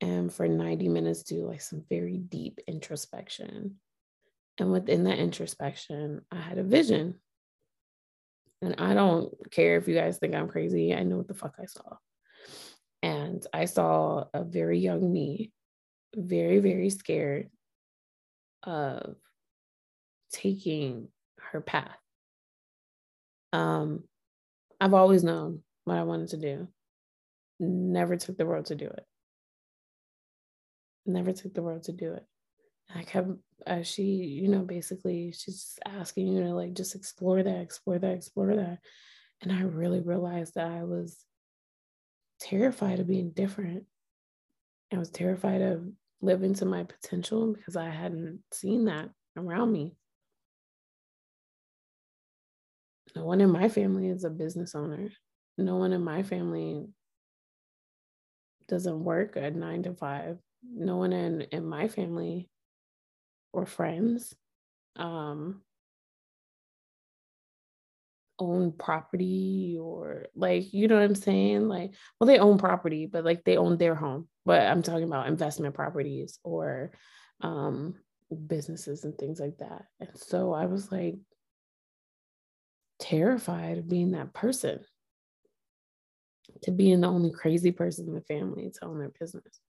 and 0.00 0.32
for 0.32 0.48
90 0.48 0.88
minutes 0.88 1.22
do 1.22 1.46
like 1.46 1.60
some 1.60 1.84
very 1.90 2.16
deep 2.16 2.58
introspection. 2.66 3.76
And 4.58 4.72
within 4.72 5.04
that 5.04 5.18
introspection, 5.18 6.22
I 6.30 6.40
had 6.40 6.58
a 6.58 6.64
vision 6.64 7.20
and 8.62 8.76
I 8.78 8.94
don't 8.94 9.34
care 9.50 9.76
if 9.76 9.88
you 9.88 9.94
guys 9.94 10.18
think 10.18 10.34
I'm 10.34 10.48
crazy. 10.48 10.94
I 10.94 11.02
know 11.02 11.16
what 11.16 11.26
the 11.26 11.34
fuck 11.34 11.56
I 11.60 11.66
saw. 11.66 11.96
And 13.02 13.44
I 13.52 13.64
saw 13.64 14.26
a 14.32 14.44
very 14.44 14.78
young 14.78 15.12
me, 15.12 15.50
very, 16.14 16.60
very 16.60 16.88
scared 16.88 17.50
of 18.62 19.16
taking 20.32 21.08
her 21.40 21.60
path. 21.60 21.98
Um, 23.52 24.04
I've 24.80 24.94
always 24.94 25.24
known 25.24 25.62
what 25.84 25.98
I 25.98 26.04
wanted 26.04 26.28
to 26.28 26.36
do. 26.36 26.68
Never 27.58 28.16
took 28.16 28.38
the 28.38 28.46
road 28.46 28.66
to 28.66 28.76
do 28.76 28.86
it. 28.86 29.04
Never 31.04 31.32
took 31.32 31.52
the 31.52 31.62
road 31.62 31.82
to 31.84 31.92
do 31.92 32.12
it. 32.12 32.24
I 32.94 33.02
kept 33.02 33.28
uh, 33.66 33.82
she, 33.82 34.02
you 34.02 34.48
know, 34.48 34.62
basically 34.62 35.32
she's 35.32 35.78
asking 35.86 36.28
you 36.28 36.42
to 36.42 36.54
like 36.54 36.74
just 36.74 36.94
explore 36.94 37.42
that, 37.42 37.60
explore 37.60 37.98
that, 37.98 38.12
explore 38.12 38.56
that. 38.56 38.78
And 39.40 39.52
I 39.52 39.62
really 39.62 40.00
realized 40.00 40.54
that 40.54 40.70
I 40.70 40.84
was 40.84 41.24
terrified 42.40 43.00
of 43.00 43.06
being 43.06 43.30
different. 43.30 43.84
I 44.92 44.98
was 44.98 45.10
terrified 45.10 45.62
of 45.62 45.84
living 46.20 46.54
to 46.54 46.64
my 46.64 46.84
potential 46.84 47.52
because 47.52 47.76
I 47.76 47.88
hadn't 47.88 48.40
seen 48.52 48.86
that 48.86 49.10
around 49.36 49.72
me. 49.72 49.96
No 53.14 53.24
one 53.24 53.40
in 53.40 53.50
my 53.50 53.68
family 53.68 54.08
is 54.08 54.24
a 54.24 54.30
business 54.30 54.74
owner. 54.74 55.10
No 55.58 55.76
one 55.76 55.92
in 55.92 56.02
my 56.02 56.22
family 56.22 56.86
doesn't 58.68 59.04
work 59.04 59.36
at 59.36 59.54
nine 59.54 59.82
to 59.82 59.94
five. 59.94 60.38
No 60.64 60.96
one 60.96 61.12
in, 61.12 61.42
in 61.42 61.66
my 61.66 61.88
family 61.88 62.48
or 63.52 63.66
friends 63.66 64.34
um 64.96 65.62
own 68.38 68.72
property 68.72 69.78
or 69.80 70.26
like 70.34 70.72
you 70.72 70.88
know 70.88 70.96
what 70.96 71.04
i'm 71.04 71.14
saying? 71.14 71.68
Like 71.68 71.92
well 72.18 72.26
they 72.26 72.38
own 72.38 72.58
property 72.58 73.06
but 73.06 73.24
like 73.24 73.44
they 73.44 73.56
own 73.56 73.76
their 73.78 73.94
home. 73.94 74.28
But 74.44 74.62
i'm 74.62 74.82
talking 74.82 75.04
about 75.04 75.28
investment 75.28 75.74
properties 75.74 76.38
or 76.42 76.92
um 77.40 77.94
businesses 78.46 79.04
and 79.04 79.16
things 79.16 79.38
like 79.38 79.58
that. 79.58 79.84
And 80.00 80.10
so 80.14 80.52
i 80.52 80.66
was 80.66 80.90
like 80.90 81.16
terrified 82.98 83.78
of 83.78 83.88
being 83.88 84.12
that 84.12 84.32
person 84.32 84.80
to 86.62 86.70
being 86.70 87.00
the 87.00 87.08
only 87.08 87.30
crazy 87.30 87.72
person 87.72 88.06
in 88.08 88.14
the 88.14 88.20
family 88.22 88.70
to 88.70 88.84
own 88.84 88.98
their 88.98 89.12
business 89.18 89.60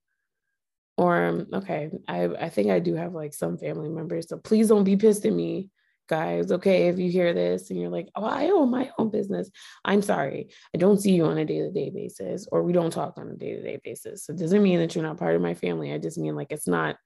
or 0.97 1.25
um, 1.25 1.47
okay, 1.53 1.89
I, 2.07 2.25
I 2.25 2.49
think 2.49 2.69
I 2.69 2.79
do 2.79 2.95
have 2.95 3.13
like 3.13 3.33
some 3.33 3.57
family 3.57 3.89
members. 3.89 4.29
So 4.29 4.37
please 4.37 4.67
don't 4.67 4.83
be 4.83 4.95
pissed 4.95 5.25
at 5.25 5.33
me, 5.33 5.69
guys. 6.07 6.51
Okay, 6.51 6.87
if 6.87 6.99
you 6.99 7.09
hear 7.09 7.33
this 7.33 7.69
and 7.69 7.79
you're 7.79 7.89
like, 7.89 8.09
oh, 8.15 8.25
I 8.25 8.49
own 8.49 8.69
my 8.69 8.91
own 8.97 9.09
business. 9.09 9.49
I'm 9.83 10.01
sorry. 10.01 10.49
I 10.73 10.77
don't 10.77 11.01
see 11.01 11.13
you 11.13 11.25
on 11.25 11.37
a 11.37 11.45
day-to-day 11.45 11.89
basis, 11.89 12.47
or 12.51 12.61
we 12.61 12.73
don't 12.73 12.93
talk 12.93 13.17
on 13.17 13.29
a 13.29 13.35
day-to-day 13.35 13.79
basis. 13.83 14.25
So 14.25 14.33
it 14.33 14.39
doesn't 14.39 14.61
mean 14.61 14.79
that 14.79 14.93
you're 14.93 15.03
not 15.03 15.17
part 15.17 15.35
of 15.35 15.41
my 15.41 15.55
family. 15.55 15.91
I 15.91 15.97
just 15.97 16.17
mean 16.17 16.35
like 16.35 16.51
it's 16.51 16.67
not 16.67 16.97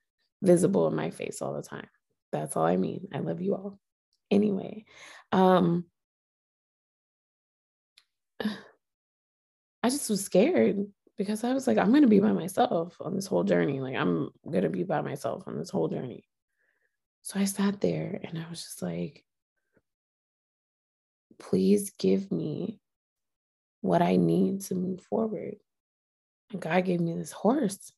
visible 0.42 0.88
in 0.88 0.96
my 0.96 1.12
face 1.12 1.42
all 1.42 1.54
the 1.54 1.64
time. 1.64 1.88
That's 2.34 2.58
all 2.58 2.66
I 2.66 2.76
mean. 2.76 3.08
I 3.14 3.20
love 3.20 3.42
you 3.42 3.56
all. 3.56 3.80
Anyway, 4.30 4.84
um, 5.32 5.86
I 8.44 9.90
just 9.90 10.10
was 10.10 10.26
scared 10.26 10.88
because 11.18 11.44
I 11.44 11.54
was 11.54 11.68
like, 11.68 11.78
I'm 11.78 11.90
going 11.90 12.04
to 12.04 12.08
be 12.08 12.20
by 12.20 12.32
myself 12.32 12.96
on 13.02 13.16
this 13.16 13.26
whole 13.26 13.44
journey. 13.44 13.80
Like, 13.80 13.96
I'm 13.96 14.30
going 14.50 14.64
to 14.64 14.70
be 14.70 14.84
by 14.84 15.02
myself 15.02 15.44
on 15.48 15.58
this 15.58 15.70
whole 15.70 15.88
journey. 15.88 16.24
So 17.24 17.40
I 17.40 17.46
sat 17.46 17.82
there 17.82 18.20
and 18.24 18.38
I 18.38 18.50
was 18.50 18.62
just 18.62 18.82
like, 18.82 19.26
please 21.40 21.92
give 21.98 22.32
me 22.32 22.80
what 23.82 24.02
I 24.02 24.16
need 24.16 24.62
to 24.62 24.76
move 24.76 25.02
forward. 25.02 25.56
And 26.52 26.62
God 26.62 26.86
gave 26.86 27.00
me 27.00 27.14
this 27.14 27.32
horse 27.32 27.92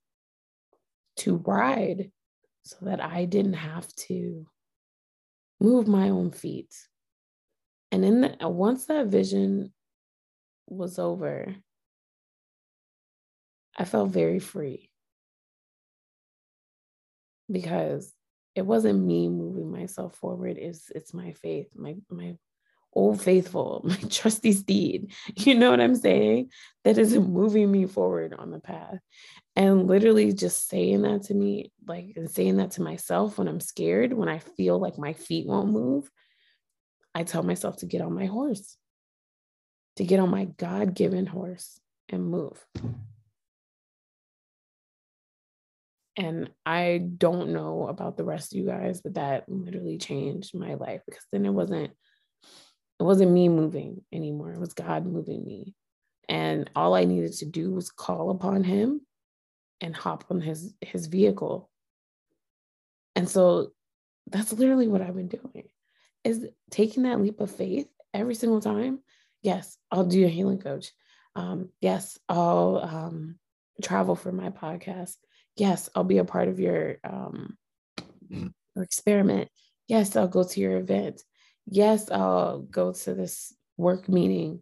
to 1.17 1.37
ride 1.37 2.11
so 2.63 2.77
that 2.83 3.03
I 3.03 3.25
didn't 3.25 3.53
have 3.53 3.87
to 4.07 4.45
move 5.59 5.87
my 5.87 6.09
own 6.09 6.31
feet. 6.31 6.73
And 7.91 8.03
then 8.03 8.37
once 8.41 8.85
that 8.85 9.07
vision 9.07 9.73
was 10.67 10.99
over, 10.99 11.55
I 13.79 13.85
felt 13.85 14.11
very 14.11 14.39
free. 14.39 14.89
because 17.51 18.13
it 18.55 18.65
wasn't 18.65 19.05
me 19.05 19.29
moving 19.29 19.71
myself 19.71 20.15
forward 20.15 20.57
it's 20.57 20.89
it's 20.93 21.13
my 21.13 21.31
faith 21.33 21.67
my 21.75 21.95
my 22.09 22.35
old 22.93 23.21
faithful 23.21 23.81
my 23.85 23.95
trusty 24.09 24.51
steed 24.51 25.13
you 25.35 25.55
know 25.55 25.69
what 25.71 25.81
i'm 25.81 25.95
saying? 25.95 26.49
That 26.83 26.97
is 26.97 27.17
moving 27.17 27.71
me 27.71 27.85
forward 27.85 28.33
on 28.33 28.51
the 28.51 28.59
path. 28.59 28.99
And 29.55 29.87
literally 29.87 30.31
just 30.33 30.69
saying 30.69 31.01
that 31.03 31.23
to 31.23 31.33
me 31.33 31.71
like 31.87 32.13
and 32.15 32.29
saying 32.29 32.57
that 32.57 32.71
to 32.71 32.81
myself 32.81 33.37
when 33.37 33.47
i'm 33.47 33.59
scared 33.59 34.13
when 34.13 34.29
i 34.29 34.39
feel 34.39 34.79
like 34.79 34.97
my 34.97 35.13
feet 35.13 35.47
won't 35.47 35.71
move 35.71 36.09
i 37.13 37.23
tell 37.23 37.43
myself 37.43 37.77
to 37.77 37.85
get 37.85 38.01
on 38.01 38.13
my 38.13 38.25
horse 38.25 38.77
to 39.97 40.03
get 40.05 40.19
on 40.19 40.29
my 40.29 40.45
god-given 40.45 41.25
horse 41.25 41.79
and 42.07 42.23
move 42.25 42.65
And 46.19 46.49
I 46.65 46.97
don't 47.17 47.53
know 47.53 47.87
about 47.87 48.17
the 48.17 48.25
rest 48.25 48.51
of 48.51 48.59
you 48.59 48.65
guys, 48.65 49.01
but 49.01 49.13
that 49.13 49.45
literally 49.47 49.97
changed 49.97 50.53
my 50.53 50.73
life 50.73 51.01
because 51.07 51.25
then 51.31 51.45
it 51.45 51.51
wasn't 51.51 51.91
it 52.99 53.03
wasn't 53.03 53.31
me 53.31 53.47
moving 53.47 54.01
anymore. 54.11 54.51
It 54.51 54.59
was 54.59 54.73
God 54.73 55.05
moving 55.05 55.45
me. 55.45 55.73
And 56.27 56.69
all 56.75 56.93
I 56.93 57.05
needed 57.05 57.31
to 57.37 57.45
do 57.45 57.71
was 57.71 57.89
call 57.89 58.31
upon 58.31 58.65
him 58.65 58.99
and 59.79 59.95
hop 59.95 60.25
on 60.29 60.41
his 60.41 60.73
his 60.81 61.07
vehicle. 61.07 61.69
And 63.15 63.27
so 63.27 63.71
that's 64.27 64.51
literally 64.51 64.89
what 64.89 65.01
I've 65.01 65.15
been 65.15 65.29
doing 65.29 65.69
is 66.25 66.45
taking 66.69 67.03
that 67.03 67.21
leap 67.21 67.39
of 67.39 67.49
faith 67.49 67.87
every 68.13 68.35
single 68.35 68.59
time. 68.59 68.99
Yes, 69.41 69.77
I'll 69.89 70.03
do 70.03 70.25
a 70.25 70.29
healing 70.29 70.59
coach. 70.59 70.91
Um, 71.37 71.69
yes, 71.79 72.19
I'll 72.27 72.77
um, 72.83 73.39
travel 73.81 74.15
for 74.15 74.33
my 74.33 74.49
podcast 74.49 75.15
yes 75.59 75.89
i'll 75.93 76.03
be 76.03 76.17
a 76.17 76.25
part 76.25 76.47
of 76.47 76.59
your 76.59 76.97
um 77.03 77.57
experiment. 78.75 79.49
Yes 79.87 80.15
i'll 80.15 80.27
go 80.27 80.43
to 80.43 80.59
your 80.59 80.77
event. 80.77 81.23
Yes 81.67 82.09
i'll 82.11 82.59
go 82.59 82.93
to 82.93 83.13
this 83.13 83.53
work 83.77 84.07
meeting. 84.09 84.61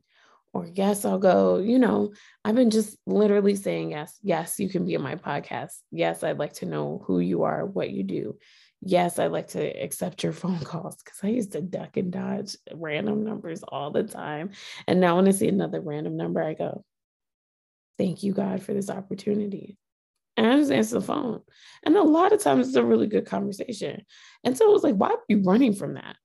Or 0.53 0.65
yes 0.65 1.05
i'll 1.05 1.19
go 1.19 1.57
you 1.57 1.77
know 1.77 2.13
i've 2.43 2.55
been 2.55 2.71
just 2.71 2.97
literally 3.05 3.55
saying 3.55 3.91
yes. 3.91 4.17
Yes 4.21 4.59
you 4.59 4.69
can 4.69 4.85
be 4.85 4.95
on 4.95 5.03
my 5.03 5.15
podcast. 5.15 5.73
Yes 5.91 6.23
i'd 6.23 6.39
like 6.39 6.53
to 6.53 6.65
know 6.65 7.03
who 7.05 7.19
you 7.19 7.43
are 7.43 7.65
what 7.65 7.91
you 7.91 8.03
do. 8.03 8.37
Yes 8.81 9.19
i'd 9.19 9.31
like 9.31 9.49
to 9.49 9.61
accept 9.61 10.23
your 10.23 10.33
phone 10.41 10.59
calls 10.59 10.97
because 10.97 11.19
i 11.23 11.27
used 11.27 11.51
to 11.53 11.61
duck 11.61 11.97
and 11.97 12.11
dodge 12.11 12.55
random 12.73 13.23
numbers 13.23 13.63
all 13.63 13.91
the 13.91 14.03
time. 14.03 14.51
And 14.87 14.99
now 14.99 15.17
when 15.17 15.27
i 15.27 15.31
see 15.31 15.47
another 15.47 15.81
random 15.81 16.17
number 16.17 16.41
i 16.41 16.53
go 16.53 16.83
thank 17.97 18.21
you 18.21 18.31
god 18.31 18.61
for 18.61 18.73
this 18.73 18.91
opportunity 18.91 19.77
and 20.37 20.45
I 20.45 20.55
just 20.57 20.71
answer 20.71 20.99
the 20.99 21.05
phone. 21.05 21.41
And 21.83 21.97
a 21.97 22.03
lot 22.03 22.31
of 22.31 22.41
times 22.41 22.67
it's 22.67 22.77
a 22.77 22.83
really 22.83 23.07
good 23.07 23.25
conversation. 23.25 24.05
And 24.43 24.55
so 24.55 24.69
it 24.69 24.73
was 24.73 24.83
like, 24.83 24.95
why 24.95 25.09
are 25.09 25.23
you 25.27 25.41
running 25.41 25.73
from 25.73 25.95
that? 25.95 26.15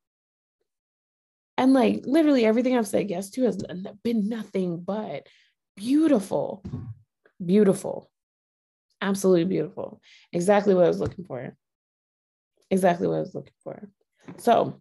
And 1.57 1.73
like 1.73 2.03
literally 2.05 2.45
everything 2.45 2.77
I've 2.77 2.87
said 2.87 3.11
yes 3.11 3.31
to 3.31 3.45
has 3.45 3.65
been 4.05 4.29
nothing 4.29 4.81
but 4.81 5.27
beautiful, 5.77 6.63
beautiful, 7.45 8.11
absolutely 9.01 9.45
beautiful. 9.45 10.01
Exactly 10.33 10.75
what 10.75 10.85
I 10.85 10.89
was 10.89 11.01
looking 11.01 11.25
for. 11.25 11.57
Exactly 12.71 13.07
what 13.07 13.17
I 13.17 13.21
was 13.21 13.35
looking 13.35 13.53
for. 13.65 13.89
So, 14.39 14.81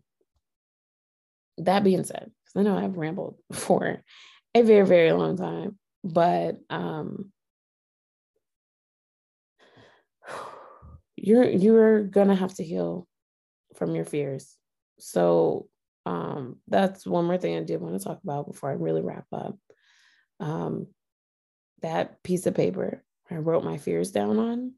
that 1.58 1.84
being 1.84 2.04
said, 2.04 2.32
because 2.46 2.60
I 2.60 2.64
know 2.64 2.78
I've 2.78 2.98
rambled 2.98 3.36
for 3.54 4.02
a 4.56 4.62
very, 4.62 4.86
very 4.86 5.12
long 5.12 5.38
time, 5.38 5.78
but 6.04 6.58
um, 6.70 7.32
you're 11.24 11.48
you're 11.48 12.04
gonna 12.04 12.36
have 12.36 12.54
to 12.56 12.64
heal 12.64 13.08
from 13.76 13.96
your 13.96 14.06
fears. 14.06 14.58
So 15.00 15.68
um, 16.06 16.58
that's 16.68 17.06
one 17.06 17.26
more 17.26 17.38
thing 17.38 17.56
I 17.58 17.64
did 17.64 17.80
want 17.80 17.98
to 17.98 18.04
talk 18.04 18.20
about 18.24 18.48
before 18.48 18.72
I 18.72 18.74
really 18.74 19.02
wrap 19.02 19.26
up. 19.32 19.56
Um, 20.40 20.88
that 21.82 22.24
piece 22.24 22.48
of 22.48 22.56
paper 22.56 23.04
I 23.30 23.36
wrote 23.36 23.64
my 23.64 23.78
fears 23.78 24.12
down 24.12 24.40
on. 24.40 24.74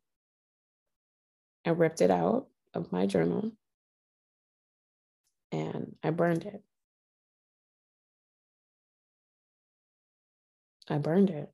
I 1.65 1.69
ripped 1.69 2.01
it 2.01 2.11
out 2.11 2.47
of 2.73 2.91
my 2.91 3.05
journal 3.05 3.51
and 5.51 5.95
I 6.03 6.09
burned 6.09 6.43
it. 6.43 6.61
I 10.89 10.97
burned 10.97 11.29
it. 11.29 11.49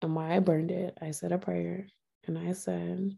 And 0.00 0.14
why 0.14 0.36
I 0.36 0.38
burned 0.38 0.70
it, 0.70 0.96
I 1.02 1.10
said 1.10 1.32
a 1.32 1.38
prayer 1.38 1.86
and 2.26 2.38
I 2.38 2.52
said, 2.52 3.16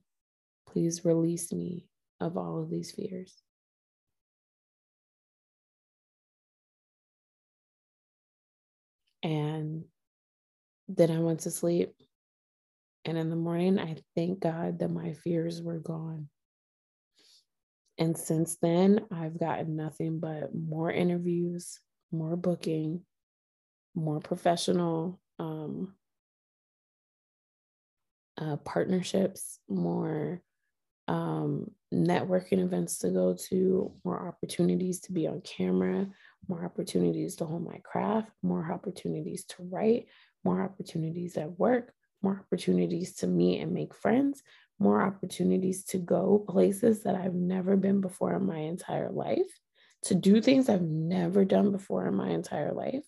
Please 0.72 1.04
release 1.04 1.52
me 1.52 1.86
of 2.20 2.36
all 2.36 2.62
of 2.62 2.70
these 2.70 2.90
fears. 2.90 3.42
And 9.22 9.84
then 10.88 11.10
I 11.10 11.18
went 11.18 11.40
to 11.40 11.50
sleep. 11.50 11.94
And 13.04 13.16
in 13.16 13.30
the 13.30 13.36
morning, 13.36 13.78
I 13.78 13.96
thank 14.14 14.40
God 14.40 14.80
that 14.80 14.90
my 14.90 15.12
fears 15.12 15.62
were 15.62 15.78
gone. 15.78 16.28
And 17.96 18.16
since 18.16 18.56
then, 18.60 19.06
I've 19.10 19.38
gotten 19.38 19.74
nothing 19.76 20.20
but 20.20 20.54
more 20.54 20.90
interviews, 20.90 21.80
more 22.12 22.36
booking, 22.36 23.02
more 23.94 24.20
professional 24.20 25.18
um, 25.38 25.94
uh, 28.36 28.56
partnerships, 28.58 29.58
more 29.68 30.42
um, 31.08 31.70
networking 31.92 32.62
events 32.62 32.98
to 32.98 33.10
go 33.10 33.34
to, 33.48 33.92
more 34.04 34.28
opportunities 34.28 35.00
to 35.00 35.12
be 35.12 35.26
on 35.26 35.40
camera, 35.40 36.06
more 36.48 36.64
opportunities 36.64 37.36
to 37.36 37.46
hold 37.46 37.64
my 37.64 37.78
craft, 37.82 38.30
more 38.42 38.70
opportunities 38.70 39.44
to 39.46 39.56
write, 39.70 40.06
more 40.44 40.62
opportunities 40.62 41.36
at 41.36 41.58
work, 41.58 41.92
more 42.22 42.44
opportunities 42.44 43.14
to 43.14 43.26
meet 43.26 43.60
and 43.60 43.72
make 43.72 43.94
friends, 43.94 44.42
more 44.78 45.02
opportunities 45.02 45.84
to 45.84 45.98
go 45.98 46.44
places 46.48 47.02
that 47.02 47.14
I've 47.14 47.34
never 47.34 47.76
been 47.76 48.00
before 48.00 48.34
in 48.34 48.46
my 48.46 48.58
entire 48.58 49.10
life, 49.10 49.58
to 50.04 50.14
do 50.14 50.40
things 50.40 50.68
I've 50.68 50.82
never 50.82 51.44
done 51.44 51.72
before 51.72 52.06
in 52.06 52.14
my 52.14 52.28
entire 52.28 52.72
life, 52.72 53.04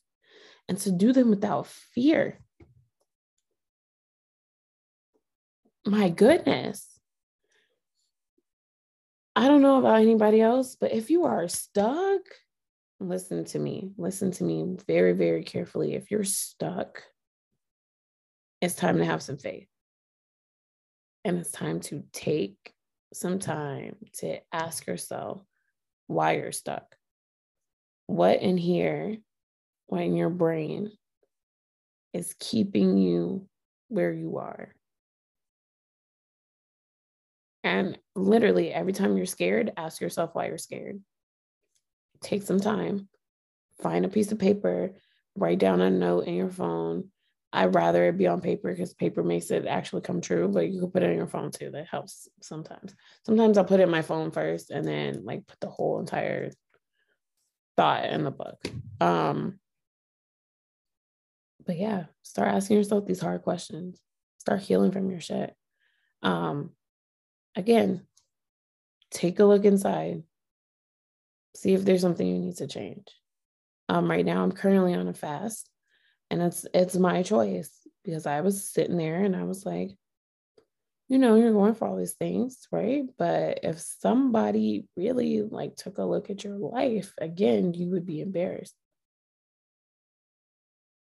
and 0.69 0.79
to 0.79 0.91
do 0.91 1.13
them 1.13 1.31
without 1.31 1.67
fear. 1.67 2.41
My 5.87 6.09
goodness. 6.09 7.00
I 9.41 9.49
don't 9.49 9.63
know 9.63 9.79
about 9.79 10.03
anybody 10.03 10.43
else, 10.43 10.77
but 10.79 10.93
if 10.93 11.09
you 11.09 11.25
are 11.25 11.49
stuck, 11.49 12.21
listen 12.99 13.47
to 13.47 13.59
me. 13.59 13.91
Listen 13.97 14.31
to 14.33 14.45
me 14.45 14.77
very, 14.87 15.15
very 15.15 15.45
carefully. 15.45 15.95
If 15.95 16.11
you're 16.11 16.25
stuck, 16.25 17.03
it's 18.61 18.75
time 18.75 18.99
to 18.99 19.05
have 19.07 19.23
some 19.23 19.39
faith. 19.39 19.67
And 21.25 21.39
it's 21.39 21.53
time 21.53 21.81
to 21.81 22.05
take 22.13 22.75
some 23.15 23.39
time 23.39 23.97
to 24.19 24.41
ask 24.53 24.87
yourself 24.87 25.43
why 26.07 26.33
you're 26.37 26.53
stuck. 26.53 26.95
What 28.09 28.43
in 28.43 28.59
here, 28.59 29.17
what 29.87 30.03
in 30.03 30.17
your 30.17 30.29
brain 30.29 30.93
is 32.13 32.37
keeping 32.39 32.99
you 32.99 33.49
where 33.89 34.13
you 34.13 34.37
are? 34.37 34.75
And 37.63 37.99
literally, 38.15 38.73
every 38.73 38.93
time 38.93 39.17
you're 39.17 39.27
scared, 39.27 39.73
ask 39.77 40.01
yourself 40.01 40.31
why 40.33 40.47
you're 40.47 40.59
scared. 40.59 41.01
Take 42.23 42.43
some 42.43 42.61
time, 42.61 43.09
find 43.83 44.05
a 44.05 44.09
piece 44.09 44.33
of 44.33 44.39
paper, 44.39 44.93
write 45.37 45.59
down 45.59 45.81
a 45.81 45.91
note 45.91 46.27
in 46.27 46.35
your 46.35 46.51
phone. 46.51 47.11
I'd 47.53 47.75
rather 47.75 48.05
it 48.05 48.17
be 48.17 48.29
on 48.29 48.41
paper 48.41 48.71
because 48.71 48.95
paper 48.95 49.25
makes 49.25 49.51
it 49.51 49.67
actually 49.67 50.03
come 50.03 50.21
true, 50.21 50.49
but 50.49 50.69
you 50.69 50.81
can 50.81 50.91
put 50.91 51.03
it 51.03 51.11
on 51.11 51.17
your 51.17 51.27
phone 51.27 51.51
too. 51.51 51.71
That 51.71 51.89
helps 51.89 52.29
sometimes. 52.41 52.95
Sometimes 53.27 53.59
I'll 53.59 53.65
put 53.65 53.81
it 53.81 53.85
in 53.85 53.91
my 53.91 54.03
phone 54.03 54.31
first 54.31 54.71
and 54.71 54.87
then 54.87 55.25
like 55.25 55.47
put 55.47 55.59
the 55.61 55.69
whole 55.69 55.99
entire 55.99 56.51
thought 57.77 58.05
in 58.05 58.23
the 58.23 58.31
book. 58.31 58.63
Um, 59.01 59.59
but 61.67 61.77
yeah, 61.77 62.05
start 62.23 62.49
asking 62.49 62.77
yourself 62.77 63.07
these 63.07 63.21
hard 63.21 63.43
questions. 63.43 64.01
Start 64.39 64.61
healing 64.61 64.93
from 64.93 65.11
your 65.11 65.21
shit. 65.21 65.55
Um, 66.23 66.71
again, 67.57 68.07
take 69.11 69.39
a 69.41 69.45
look 69.45 69.65
inside, 69.65 70.23
see 71.55 71.75
if 71.75 71.85
there's 71.85 72.01
something 72.01 72.27
you 72.27 72.39
need 72.39 72.57
to 72.57 72.67
change. 72.67 73.07
Um, 73.89 74.09
right 74.09 74.25
now, 74.25 74.43
I'm 74.43 74.53
currently 74.53 74.95
on 74.95 75.09
a 75.09 75.15
fast, 75.15 75.69
and 76.31 76.41
it's 76.41 76.67
it's 76.73 76.97
my 76.97 77.23
choice 77.23 77.71
because 78.05 78.27
I 78.27 78.41
was 78.41 78.71
sitting 78.71 78.97
there 78.97 79.23
and 79.23 79.35
I 79.35 79.45
was 79.45 79.67
like, 79.67 79.91
you 81.09 81.19
know, 81.19 81.35
you're 81.35 81.53
going 81.53 81.75
for 81.75 81.89
all 81.89 81.97
these 81.97 82.15
things, 82.15 82.69
right? 82.71 83.03
But 83.19 83.61
if 83.65 83.81
somebody 83.81 84.87
really 84.97 85.43
like 85.43 85.75
took 85.75 85.99
a 85.99 86.05
look 86.05 86.31
at 86.31 86.45
your 86.45 86.57
life, 86.57 87.13
again, 87.19 87.75
you 87.75 87.89
would 87.91 88.07
be 88.07 88.21
embarrassed. 88.21 88.77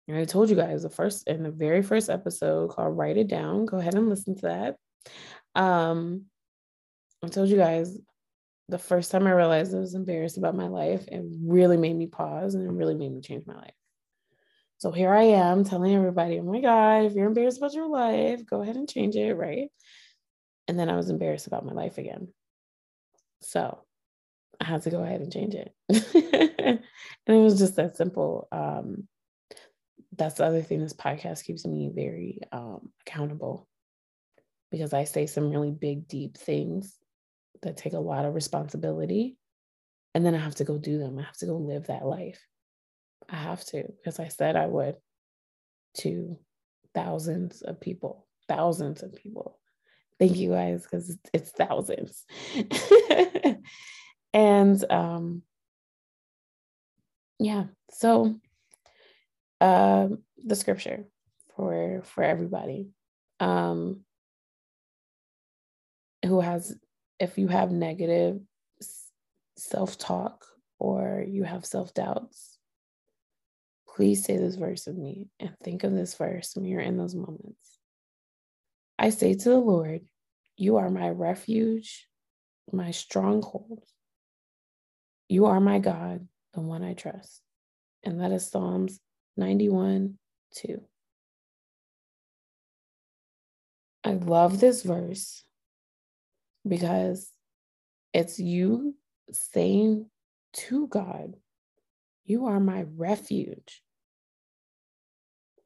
And 0.08 0.18
I 0.18 0.26
told 0.26 0.50
you 0.50 0.56
guys 0.56 0.84
the 0.84 0.90
first 0.90 1.28
in 1.28 1.44
the 1.44 1.52
very 1.52 1.82
first 1.82 2.10
episode 2.10 2.72
called 2.72 2.98
Write 2.98 3.18
It 3.18 3.28
Down. 3.28 3.66
Go 3.66 3.78
ahead 3.78 3.94
and 3.94 4.10
listen 4.10 4.36
to 4.36 4.42
that. 4.42 4.76
Um, 5.56 6.26
I 7.24 7.28
told 7.28 7.50
you 7.50 7.58
guys 7.58 7.98
the 8.70 8.78
first 8.78 9.12
time 9.12 9.28
I 9.28 9.32
realized 9.32 9.74
I 9.74 9.80
was 9.80 9.94
embarrassed 9.94 10.38
about 10.38 10.56
my 10.56 10.68
life, 10.68 11.06
it 11.08 11.24
really 11.44 11.78
made 11.78 11.96
me 11.96 12.08
pause 12.08 12.56
and 12.56 12.66
it 12.66 12.74
really 12.74 12.96
made 12.96 13.12
me 13.12 13.22
change 13.22 13.46
my 13.46 13.56
life. 13.56 13.74
So 14.78 14.92
here 14.92 15.14
I 15.14 15.24
am 15.24 15.64
telling 15.64 15.96
everybody, 15.96 16.40
oh 16.40 16.44
my 16.44 16.60
God, 16.60 17.06
if 17.06 17.14
you're 17.14 17.28
embarrassed 17.28 17.58
about 17.58 17.74
your 17.74 17.88
life, 17.88 18.46
go 18.46 18.62
ahead 18.62 18.76
and 18.76 18.90
change 18.90 19.16
it, 19.16 19.34
right? 19.34 19.70
And 20.68 20.78
then 20.78 20.90
I 20.90 20.96
was 20.96 21.10
embarrassed 21.10 21.48
about 21.48 21.66
my 21.66 21.74
life 21.74 21.98
again. 21.98 22.30
So 23.42 23.84
I 24.60 24.66
had 24.66 24.82
to 24.84 24.90
go 24.90 25.04
ahead 25.04 25.22
and 25.22 25.32
change 25.32 25.56
it. 25.56 25.74
and 26.60 26.80
it 27.28 27.42
was 27.42 27.60
just 27.60 27.76
that 27.76 27.96
simple. 27.96 28.48
Um, 28.52 29.08
that's 30.16 30.36
the 30.36 30.46
other 30.46 30.62
thing 30.62 30.80
this 30.80 30.94
podcast 30.94 31.44
keeps 31.44 31.66
me 31.66 31.92
very 31.94 32.40
um, 32.52 32.92
accountable 33.06 33.68
because 34.74 34.92
I 34.92 35.04
say 35.04 35.28
some 35.28 35.52
really 35.52 35.70
big, 35.70 36.08
deep 36.08 36.36
things 36.36 36.98
that 37.62 37.78
take 37.78 37.94
a 37.94 38.00
lot 38.00 38.26
of 38.26 38.34
responsibility. 38.34 39.38
And 40.16 40.26
then 40.26 40.34
I 40.34 40.40
have 40.40 40.56
to 40.56 40.64
go 40.64 40.80
do 40.80 40.98
them. 40.98 41.20
I 41.20 41.22
have 41.22 41.38
to 41.38 41.46
go 41.46 41.58
live 41.58 41.88
that 41.88 42.08
life. 42.08 42.42
I 43.30 43.36
have 43.36 43.64
to 43.66 43.84
because 43.84 44.20
I 44.20 44.30
said 44.30 44.56
I 44.56 44.66
would 44.66 44.96
to 46.00 46.40
thousands 46.96 47.62
of 47.62 47.80
people, 47.82 48.26
thousands 48.48 49.04
of 49.04 49.14
people. 49.14 49.60
Thank 50.18 50.38
you 50.38 50.50
guys 50.50 50.82
because 50.82 51.16
it's 51.32 51.52
thousands. 51.52 52.26
and 54.34 54.92
um, 54.92 55.44
yeah, 57.38 57.66
so 57.92 58.40
um, 59.62 60.24
the 60.44 60.56
scripture 60.56 61.06
for 61.56 62.02
for 62.06 62.24
everybody 62.24 62.88
um, 63.40 64.04
who 66.26 66.42
has 66.42 66.76
if 67.20 67.38
you 67.38 67.48
have 67.48 67.72
negative 67.72 68.40
self-talk 69.56 70.46
or 70.80 71.24
you 71.28 71.44
have 71.44 71.66
self-doubts 71.66 72.54
please 73.96 74.26
say 74.26 74.38
this 74.38 74.56
verse 74.56 74.88
with 74.88 74.98
me 74.98 75.28
and 75.40 75.52
think 75.64 75.84
of 75.84 75.94
this 75.94 76.16
verse 76.16 76.56
when 76.56 76.66
you're 76.66 76.82
in 76.82 76.98
those 76.98 77.16
moments. 77.16 77.78
I 78.98 79.10
say 79.10 79.34
to 79.34 79.50
the 79.50 79.58
lord 79.58 80.02
you 80.56 80.78
are 80.78 80.90
my 80.90 81.10
refuge 81.10 82.08
my 82.72 82.92
stronghold. 82.92 83.84
You 85.28 85.46
are 85.46 85.60
my 85.60 85.80
god 85.80 86.28
the 86.54 86.62
one 86.62 86.84
i 86.84 86.94
trust. 86.94 87.42
And 88.04 88.22
that 88.22 88.32
is 88.32 88.50
psalms 88.50 89.00
91 89.38 90.18
2 90.56 90.82
i 94.04 94.12
love 94.12 94.60
this 94.60 94.84
verse 94.84 95.44
because 96.68 97.30
it's 98.14 98.40
you 98.40 98.96
saying 99.32 100.10
to 100.54 100.88
God, 100.88 101.36
You 102.26 102.46
are 102.46 102.60
my 102.60 102.86
refuge. 102.96 103.82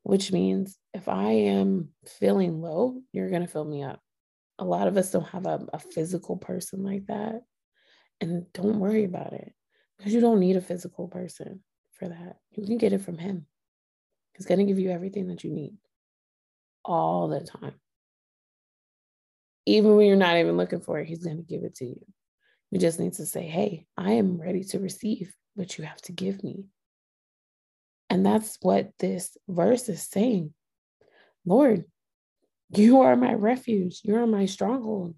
Which 0.04 0.32
means 0.32 0.78
if 0.94 1.10
I 1.10 1.32
am 1.32 1.90
feeling 2.06 2.62
low, 2.62 3.02
you're 3.12 3.30
going 3.30 3.42
to 3.42 3.48
fill 3.48 3.66
me 3.66 3.84
up. 3.84 4.02
A 4.58 4.64
lot 4.64 4.88
of 4.88 4.96
us 4.96 5.12
don't 5.12 5.28
have 5.28 5.46
a, 5.46 5.68
a 5.74 5.80
physical 5.80 6.38
person 6.38 6.84
like 6.84 7.08
that. 7.08 7.42
And 8.22 8.52
don't 8.54 8.80
worry 8.80 9.04
about 9.04 9.34
it 9.34 9.54
because 9.98 10.14
you 10.14 10.22
don't 10.22 10.40
need 10.40 10.56
a 10.56 10.62
physical 10.62 11.08
person 11.08 11.60
for 11.92 12.08
that. 12.08 12.38
You 12.52 12.66
can 12.66 12.78
get 12.78 12.94
it 12.94 13.02
from 13.02 13.18
Him. 13.18 13.46
He's 14.34 14.46
going 14.46 14.60
to 14.60 14.66
give 14.66 14.80
you 14.80 14.90
everything 14.92 15.28
that 15.28 15.44
you 15.44 15.52
need 15.52 15.76
all 16.86 17.28
the 17.28 17.42
time 17.42 17.76
even 19.68 19.98
when 19.98 20.08
you're 20.08 20.16
not 20.16 20.38
even 20.38 20.56
looking 20.56 20.80
for 20.80 20.98
it, 21.00 21.08
he's 21.08 21.24
going 21.24 21.38
to 21.38 21.44
give 21.44 21.64
it 21.64 21.76
to 21.76 21.86
you. 21.86 22.00
You 22.72 22.80
just 22.80 23.00
need 23.00 23.14
to 23.14 23.26
say, 23.26 23.46
Hey, 23.46 23.86
I 23.98 24.14
am 24.14 24.40
ready 24.40 24.64
to 24.66 24.80
receive 24.80 25.34
what 25.56 25.78
you 25.78 25.84
have 25.84 26.02
to 26.04 26.14
give 26.14 26.44
me. 26.44 26.66
And 28.10 28.26
that's 28.26 28.58
what 28.62 28.92
this 29.00 29.38
verse 29.48 29.90
is 29.90 30.02
saying. 30.02 30.54
Lord, 31.46 31.84
you 32.70 33.02
are 33.02 33.16
my 33.18 33.34
refuge. 33.34 34.02
You 34.04 34.16
are 34.16 34.28
my 34.28 34.46
stronghold. 34.46 35.16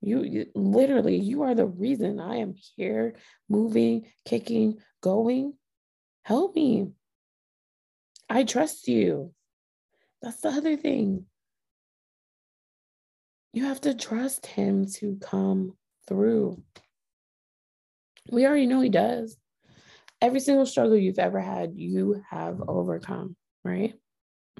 You, 0.00 0.22
you, 0.24 0.46
literally, 0.54 1.16
you 1.18 1.42
are 1.42 1.54
the 1.54 1.66
reason 1.66 2.20
I 2.20 2.36
am 2.36 2.54
here, 2.76 3.14
moving, 3.48 4.06
kicking, 4.24 4.78
going. 5.00 5.54
Help 6.24 6.56
me. 6.56 6.90
I 8.28 8.42
trust 8.42 8.88
you. 8.88 9.32
That's 10.22 10.40
the 10.40 10.48
other 10.48 10.76
thing. 10.76 11.26
You 13.56 13.64
have 13.64 13.80
to 13.80 13.94
trust 13.94 14.44
Him 14.44 14.84
to 14.96 15.16
come 15.16 15.72
through. 16.06 16.62
We 18.30 18.44
already 18.44 18.66
know 18.66 18.82
He 18.82 18.90
does. 18.90 19.38
Every 20.20 20.40
single 20.40 20.66
struggle 20.66 20.94
you've 20.94 21.18
ever 21.18 21.40
had, 21.40 21.72
you 21.74 22.22
have 22.28 22.60
overcome, 22.68 23.34
right? 23.64 23.94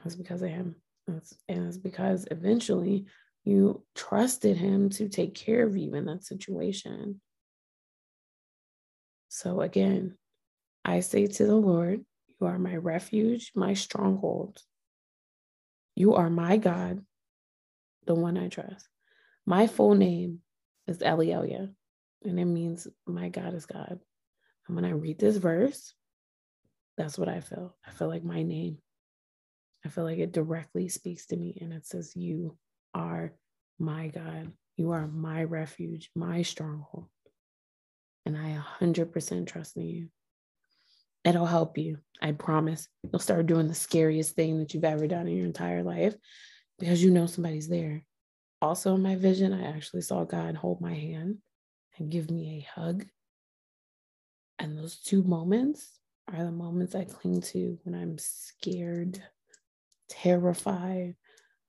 That's 0.03 0.15
because 0.15 0.41
of 0.41 0.49
Him. 0.49 0.77
That's, 1.07 1.35
and 1.47 1.67
it's 1.67 1.77
because 1.77 2.27
eventually 2.31 3.05
you 3.45 3.85
trusted 3.95 4.57
Him 4.57 4.89
to 4.93 5.11
take 5.11 5.35
care 5.35 5.67
of 5.67 5.77
you 5.77 5.95
in 5.95 6.07
that 6.07 6.25
situation. 6.25 7.21
So 9.29 9.61
again, 9.61 10.17
I 10.87 11.01
say 11.01 11.27
to 11.27 11.45
the 11.45 11.55
Lord, 11.55 12.03
You 12.41 12.47
are 12.47 12.59
my 12.59 12.77
refuge, 12.77 13.53
my 13.55 13.75
stronghold. 13.75 14.59
You 15.95 16.15
are 16.15 16.31
my 16.31 16.57
God, 16.57 17.05
the 18.07 18.15
one 18.15 18.37
I 18.37 18.49
trust. 18.49 18.89
My 19.45 19.67
full 19.67 19.95
name 19.95 20.41
is 20.87 20.99
Elielia, 20.99 21.71
and 22.25 22.41
it 22.41 22.45
means 22.45 22.89
my 23.07 23.29
God 23.29 23.55
is 23.55 23.67
God. 23.67 23.99
And 24.67 24.77
when 24.77 24.85
I 24.85 24.91
read 24.91 25.19
this 25.19 25.37
verse, 25.37 25.95
that's 26.97 27.19
what 27.19 27.29
I 27.29 27.41
feel. 27.41 27.77
I 27.87 27.91
feel 27.91 28.09
like 28.09 28.25
my 28.25 28.43
name. 28.43 28.79
I 29.85 29.89
feel 29.89 30.05
like 30.05 30.19
it 30.19 30.33
directly 30.33 30.89
speaks 30.89 31.27
to 31.27 31.37
me 31.37 31.57
and 31.61 31.73
it 31.73 31.87
says, 31.87 32.17
You 32.17 32.57
are 32.95 33.33
my 33.79 34.09
God. 34.09 34.53
You 34.77 34.93
are 34.93 35.07
my 35.07 35.45
refuge, 35.45 36.11
my 36.15 36.43
stronghold. 36.43 37.07
And 38.25 38.37
I 38.37 38.59
100% 38.81 39.47
trust 39.47 39.77
in 39.77 39.89
you. 39.89 40.09
It'll 41.25 41.47
help 41.47 41.79
you. 41.79 41.99
I 42.21 42.33
promise. 42.33 42.89
You'll 43.05 43.21
start 43.21 43.47
doing 43.47 43.69
the 43.69 43.75
scariest 43.75 44.35
thing 44.35 44.59
that 44.59 44.75
you've 44.75 44.85
ever 44.85 45.07
done 45.07 45.29
in 45.29 45.37
your 45.37 45.47
entire 45.47 45.83
life 45.83 46.15
because 46.79 47.03
you 47.03 47.11
know 47.11 47.27
somebody's 47.27 47.69
there. 47.69 48.05
Also, 48.63 48.95
in 48.95 49.03
my 49.03 49.17
vision, 49.17 49.53
I 49.53 49.77
actually 49.77 50.03
saw 50.03 50.25
God 50.25 50.57
hold 50.57 50.81
my 50.81 50.95
hand 50.95 51.39
and 51.99 52.11
give 52.11 52.31
me 52.31 52.59
a 52.59 52.81
hug. 52.81 53.07
And 54.59 54.77
those 54.77 54.97
two 54.97 55.23
moments 55.23 55.99
are 56.33 56.43
the 56.43 56.51
moments 56.51 56.95
I 56.95 57.05
cling 57.05 57.43
to 57.43 57.79
when 57.85 57.95
I'm 57.95 58.17
scared, 58.19 59.23
terrified, 60.09 61.15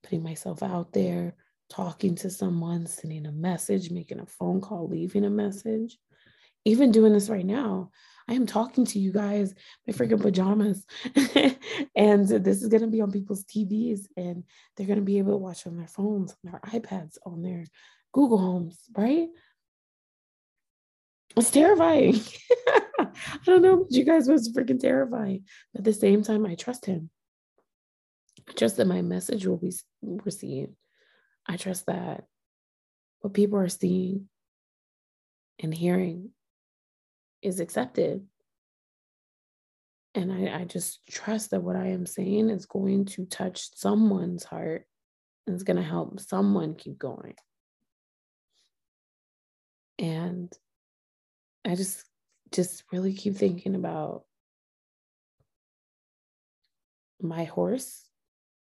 putting 0.03 0.23
myself 0.23 0.63
out 0.63 0.93
there, 0.93 1.35
talking 1.69 2.15
to 2.15 2.29
someone, 2.29 2.87
sending 2.87 3.25
a 3.25 3.31
message, 3.31 3.91
making 3.91 4.19
a 4.19 4.25
phone 4.25 4.61
call, 4.61 4.87
leaving 4.87 5.25
a 5.25 5.29
message. 5.29 5.97
Even 6.67 6.91
doing 6.91 7.13
this 7.13 7.29
right 7.29 7.45
now, 7.45 7.91
I 8.27 8.33
am 8.33 8.45
talking 8.45 8.83
to 8.87 8.99
you 8.99 9.13
guys, 9.13 9.55
my 9.87 9.93
mm-hmm. 9.93 10.03
freaking 10.03 10.21
pajamas. 10.21 10.85
and 11.95 12.27
this 12.27 12.61
is 12.61 12.67
going 12.67 12.81
to 12.81 12.87
be 12.87 12.99
on 12.99 13.09
people's 13.09 13.45
TVs 13.45 14.01
and 14.17 14.43
they're 14.75 14.85
going 14.85 14.99
to 14.99 15.05
be 15.05 15.17
able 15.17 15.31
to 15.31 15.37
watch 15.37 15.65
on 15.65 15.77
their 15.77 15.87
phones, 15.87 16.35
on 16.43 16.51
their 16.51 16.59
iPads, 16.59 17.17
on 17.25 17.41
their 17.41 17.63
Google 18.11 18.37
Homes, 18.37 18.77
right? 18.97 19.29
It's 21.37 21.51
terrifying. 21.51 22.19
I 22.99 23.39
don't 23.45 23.61
know, 23.61 23.77
but 23.77 23.93
you 23.93 24.03
guys 24.03 24.27
was 24.27 24.51
freaking 24.51 24.79
terrifying. 24.79 25.45
At 25.73 25.85
the 25.85 25.93
same 25.93 26.21
time, 26.21 26.45
I 26.45 26.55
trust 26.55 26.85
him. 26.85 27.09
I 28.49 28.51
trust 28.51 28.75
that 28.75 28.87
my 28.87 29.01
message 29.01 29.45
will 29.47 29.57
be 29.57 29.71
received. 30.01 30.73
I 31.45 31.55
trust 31.55 31.85
that 31.85 32.25
what 33.21 33.33
people 33.33 33.57
are 33.57 33.69
seeing 33.69 34.27
and 35.59 35.73
hearing 35.73 36.31
is 37.41 37.59
accepted. 37.59 38.25
And 40.15 40.31
I, 40.31 40.61
I 40.61 40.63
just 40.65 41.05
trust 41.07 41.51
that 41.51 41.61
what 41.61 41.75
I 41.75 41.87
am 41.87 42.05
saying 42.05 42.49
is 42.49 42.65
going 42.65 43.05
to 43.05 43.25
touch 43.25 43.69
someone's 43.75 44.43
heart 44.43 44.85
and 45.45 45.53
it's 45.53 45.63
going 45.63 45.77
to 45.77 45.83
help 45.83 46.19
someone 46.19 46.75
keep 46.75 46.97
going. 46.97 47.35
And 49.99 50.51
I 51.65 51.75
just 51.75 52.03
just 52.53 52.83
really 52.91 53.13
keep 53.13 53.35
thinking 53.35 53.75
about 53.75 54.23
my 57.21 57.43
horse 57.43 58.05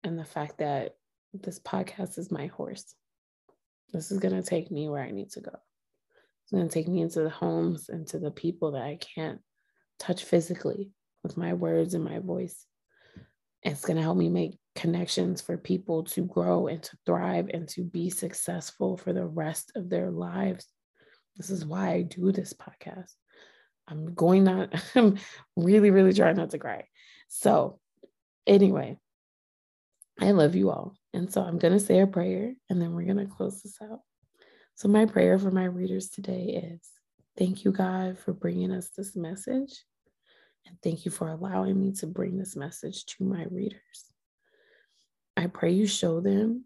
and 0.03 0.17
the 0.17 0.25
fact 0.25 0.57
that 0.57 0.95
this 1.33 1.59
podcast 1.59 2.17
is 2.17 2.31
my 2.31 2.47
horse. 2.47 2.95
This 3.93 4.11
is 4.11 4.19
going 4.19 4.35
to 4.35 4.47
take 4.47 4.71
me 4.71 4.89
where 4.89 5.03
I 5.03 5.11
need 5.11 5.31
to 5.31 5.41
go. 5.41 5.51
It's 6.47 6.53
going 6.53 6.65
to 6.69 6.73
take 6.73 6.87
me 6.87 7.01
into 7.01 7.19
the 7.23 7.29
homes 7.29 7.89
and 7.89 8.07
to 8.07 8.19
the 8.19 8.31
people 8.31 8.71
that 8.71 8.81
I 8.81 8.97
can't 9.15 9.41
touch 9.99 10.23
physically 10.23 10.91
with 11.21 11.35
my 11.35 11.51
words 11.51 11.93
and 11.93 12.05
my 12.05 12.19
voice. 12.19 12.65
It's 13.63 13.83
going 13.83 13.97
to 13.97 14.01
help 14.01 14.17
me 14.17 14.29
make 14.29 14.57
connections 14.73 15.41
for 15.41 15.57
people 15.57 16.05
to 16.05 16.23
grow 16.23 16.67
and 16.67 16.81
to 16.83 16.97
thrive 17.05 17.49
and 17.53 17.67
to 17.69 17.83
be 17.83 18.09
successful 18.09 18.95
for 18.95 19.11
the 19.11 19.25
rest 19.25 19.73
of 19.75 19.89
their 19.89 20.09
lives. 20.09 20.65
This 21.35 21.49
is 21.49 21.65
why 21.65 21.89
I 21.89 22.01
do 22.03 22.31
this 22.31 22.53
podcast. 22.53 23.11
I'm 23.89 24.13
going 24.13 24.45
not, 24.45 24.73
I'm 24.95 25.17
really, 25.57 25.91
really 25.91 26.13
trying 26.13 26.37
not 26.37 26.51
to 26.51 26.59
cry. 26.59 26.85
So, 27.27 27.77
anyway, 28.45 28.97
I 30.17 30.31
love 30.31 30.55
you 30.55 30.69
all. 30.69 30.95
And 31.13 31.29
so 31.29 31.41
I'm 31.41 31.57
going 31.57 31.73
to 31.73 31.79
say 31.81 31.99
a 31.99 32.07
prayer 32.07 32.53
and 32.69 32.81
then 32.81 32.93
we're 32.93 33.03
going 33.13 33.17
to 33.17 33.25
close 33.25 33.61
this 33.63 33.75
out. 33.81 33.99
So, 34.77 34.87
my 34.87 35.07
prayer 35.07 35.39
for 35.39 35.49
my 35.49 35.63
readers 35.63 36.07
today 36.09 36.61
is 36.63 36.87
thank 37.35 37.65
you, 37.65 37.71
God, 37.71 38.19
for 38.19 38.31
bringing 38.31 38.71
us 38.71 38.89
this 38.95 39.15
message. 39.15 39.83
And 40.67 40.77
thank 40.83 41.03
you 41.03 41.09
for 41.09 41.29
allowing 41.29 41.81
me 41.81 41.93
to 41.93 42.05
bring 42.05 42.37
this 42.37 42.55
message 42.55 43.07
to 43.07 43.23
my 43.23 43.47
readers. 43.49 44.05
I 45.35 45.47
pray 45.47 45.71
you 45.71 45.87
show 45.87 46.21
them 46.21 46.65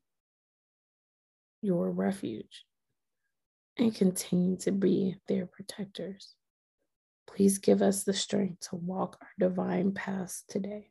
your 1.62 1.89
refuge 1.89 2.65
and 3.78 3.95
continue 3.95 4.58
to 4.58 4.74
be 4.74 5.15
their 5.30 5.45
protectors. 5.45 6.36
Please 7.28 7.60
give 7.60 7.82
us 7.82 8.04
the 8.04 8.13
strength 8.13 8.67
to 8.71 8.76
walk 8.76 9.19
our 9.21 9.47
divine 9.47 9.93
paths 9.93 10.43
today. 10.50 10.89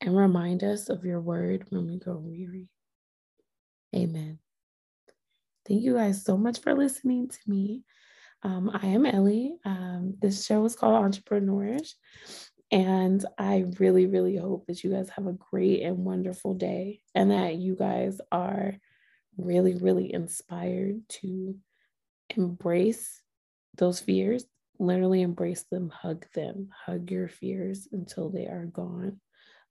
And 0.00 0.16
remind 0.16 0.64
us 0.64 0.88
of 0.88 1.04
your 1.04 1.20
word 1.20 1.66
when 1.68 1.86
we 1.86 2.00
go 2.00 2.16
weary. 2.16 2.68
Amen. 3.94 4.40
Thank 5.68 5.82
you 5.82 5.94
guys 5.94 6.24
so 6.24 6.38
much 6.38 6.60
for 6.60 6.74
listening 6.74 7.28
to 7.28 7.38
me. 7.46 7.82
Um, 8.42 8.70
I 8.72 8.86
am 8.86 9.04
Ellie. 9.04 9.56
Um, 9.66 10.14
this 10.18 10.46
show 10.46 10.64
is 10.64 10.74
called 10.74 11.04
Entrepreneurish. 11.04 11.92
And 12.70 13.22
I 13.36 13.66
really, 13.78 14.06
really 14.06 14.36
hope 14.36 14.66
that 14.66 14.82
you 14.82 14.90
guys 14.90 15.10
have 15.10 15.26
a 15.26 15.36
great 15.50 15.82
and 15.82 16.06
wonderful 16.06 16.54
day 16.54 17.02
and 17.14 17.30
that 17.32 17.56
you 17.56 17.76
guys 17.76 18.18
are 18.32 18.76
really, 19.36 19.74
really 19.74 20.12
inspired 20.12 21.06
to 21.20 21.54
embrace 22.34 23.20
those 23.76 24.00
fears, 24.00 24.46
literally 24.78 25.20
embrace 25.20 25.64
them, 25.70 25.90
hug 25.90 26.24
them, 26.34 26.70
hug 26.86 27.10
your 27.10 27.28
fears 27.28 27.88
until 27.92 28.30
they 28.30 28.46
are 28.46 28.66
gone. 28.66 29.20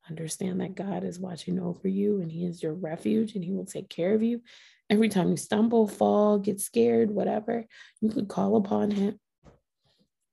Understand 0.10 0.62
that 0.62 0.76
God 0.76 1.04
is 1.04 1.20
watching 1.20 1.60
over 1.60 1.88
you 1.88 2.22
and 2.22 2.32
He 2.32 2.46
is 2.46 2.64
your 2.64 2.74
refuge 2.74 3.36
and 3.36 3.44
He 3.44 3.52
will 3.52 3.66
take 3.66 3.90
care 3.90 4.14
of 4.14 4.24
you. 4.24 4.42
Every 4.90 5.10
time 5.10 5.30
you 5.30 5.38
stumble, 5.38 5.88
fall, 5.88 6.40
get 6.40 6.62
scared, 6.62 7.12
whatever, 7.12 7.66
you 8.00 8.10
could 8.10 8.30
call 8.30 8.56
upon 8.56 8.92
Him. 8.92 9.20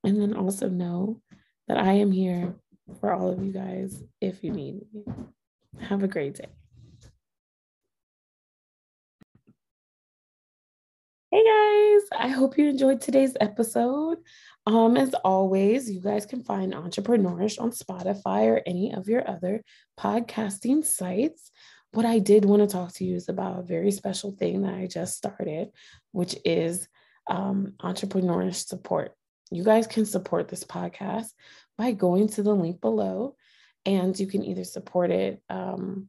And 0.05 0.21
then 0.21 0.35
also 0.35 0.69
know 0.69 1.21
that 1.67 1.79
I 1.79 1.95
am 1.95 2.13
here 2.13 2.55
for 3.01 3.13
all 3.13 3.31
of 3.31 3.43
you 3.43 3.53
guys 3.53 4.03
if 4.21 4.45
you 4.45 4.53
need 4.53 4.83
me. 4.93 5.05
Have 5.81 6.03
a 6.03 6.09
great 6.09 6.35
day. 6.35 6.47
Hey 11.33 11.43
guys, 11.43 12.21
I 12.21 12.29
hope 12.29 12.57
you 12.57 12.69
enjoyed 12.69 13.01
today's 13.01 13.37
episode. 13.41 14.19
Um, 14.67 14.97
as 14.97 15.13
always, 15.25 15.91
you 15.91 16.01
guys 16.01 16.25
can 16.25 16.43
find 16.43 16.73
Entrepreneurish 16.73 17.61
on 17.61 17.71
Spotify 17.71 18.47
or 18.47 18.63
any 18.65 18.95
of 18.95 19.09
your 19.09 19.29
other 19.29 19.63
podcasting 19.99 20.85
sites. 20.85 21.51
What 21.93 22.07
I 22.07 22.19
did 22.19 22.47
want 22.47 22.63
to 22.63 22.67
talk 22.67 22.93
to 22.95 23.05
you 23.05 23.15
is 23.15 23.29
about 23.29 23.59
a 23.59 23.63
very 23.63 23.91
special 23.91 24.33
thing 24.33 24.63
that 24.63 24.75
I 24.75 24.87
just 24.87 25.17
started, 25.17 25.71
which 26.13 26.37
is 26.45 26.89
um, 27.29 27.75
Entrepreneurish 27.83 28.67
support. 28.67 29.13
You 29.51 29.65
guys 29.65 29.87
can 29.87 30.07
support 30.07 30.49
this 30.49 30.65
podcast 30.65 31.29
by 31.77 31.93
going 31.93 32.29
to 32.29 32.43
the 32.43 32.55
link 32.55 32.81
below, 32.81 33.37
and 33.85 34.19
you 34.19 34.27
can 34.27 34.43
either 34.43 34.65
support 34.65 35.11
it 35.11 35.43
um, 35.51 36.09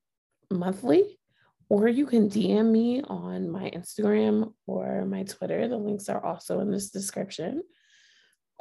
monthly 0.50 1.20
or 1.68 1.88
you 1.88 2.06
can 2.06 2.30
DM 2.30 2.72
me 2.72 3.02
on 3.02 3.50
my 3.50 3.70
Instagram 3.72 4.54
or 4.66 5.06
my 5.06 5.24
Twitter. 5.24 5.68
The 5.68 5.78
links 5.78 6.10
are 6.10 6.24
also 6.24 6.60
in 6.60 6.72
this 6.72 6.90
description. 6.90 7.64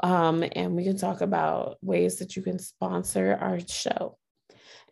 Um, 0.03 0.45
and 0.53 0.75
we 0.75 0.85
can 0.85 0.97
talk 0.97 1.21
about 1.21 1.79
ways 1.83 2.17
that 2.17 2.37
you 2.37 2.43
can 2.43 2.59
sponsor 2.59 3.39
our 3.41 3.61
show. 3.61 4.19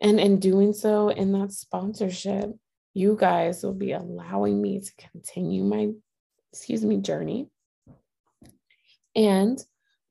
And 0.01 0.19
in 0.19 0.39
doing 0.39 0.73
so, 0.73 1.09
in 1.09 1.31
that 1.33 1.51
sponsorship, 1.51 2.51
you 2.93 3.17
guys 3.19 3.63
will 3.63 3.73
be 3.73 3.91
allowing 3.91 4.61
me 4.61 4.79
to 4.79 4.91
continue 5.11 5.63
my, 5.63 5.89
excuse 6.51 6.83
me, 6.85 6.97
journey 6.97 7.49
and 9.15 9.63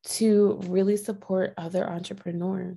to 0.04 0.60
really 0.64 0.96
support 0.96 1.54
other 1.56 1.88
entrepreneurs. 1.88 2.76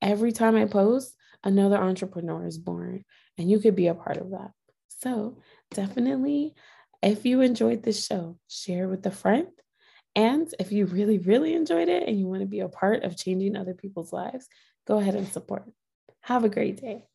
Every 0.00 0.32
time 0.32 0.56
I 0.56 0.64
post, 0.64 1.14
another 1.44 1.76
entrepreneur 1.76 2.46
is 2.46 2.58
born, 2.58 3.04
and 3.38 3.50
you 3.50 3.58
could 3.58 3.76
be 3.76 3.88
a 3.88 3.94
part 3.94 4.16
of 4.16 4.30
that. 4.30 4.50
So, 4.88 5.38
definitely, 5.70 6.54
if 7.02 7.24
you 7.24 7.40
enjoyed 7.40 7.82
this 7.82 8.06
show, 8.06 8.38
share 8.48 8.88
with 8.88 9.04
a 9.06 9.10
friend. 9.10 9.48
And 10.14 10.52
if 10.58 10.72
you 10.72 10.86
really, 10.86 11.18
really 11.18 11.54
enjoyed 11.54 11.88
it 11.88 12.06
and 12.06 12.18
you 12.18 12.26
want 12.26 12.40
to 12.40 12.46
be 12.46 12.60
a 12.60 12.68
part 12.68 13.02
of 13.04 13.16
changing 13.16 13.56
other 13.56 13.74
people's 13.74 14.12
lives, 14.12 14.48
go 14.86 14.98
ahead 14.98 15.14
and 15.14 15.28
support. 15.28 15.64
Have 16.20 16.44
a 16.44 16.48
great 16.48 16.80
day. 16.80 17.06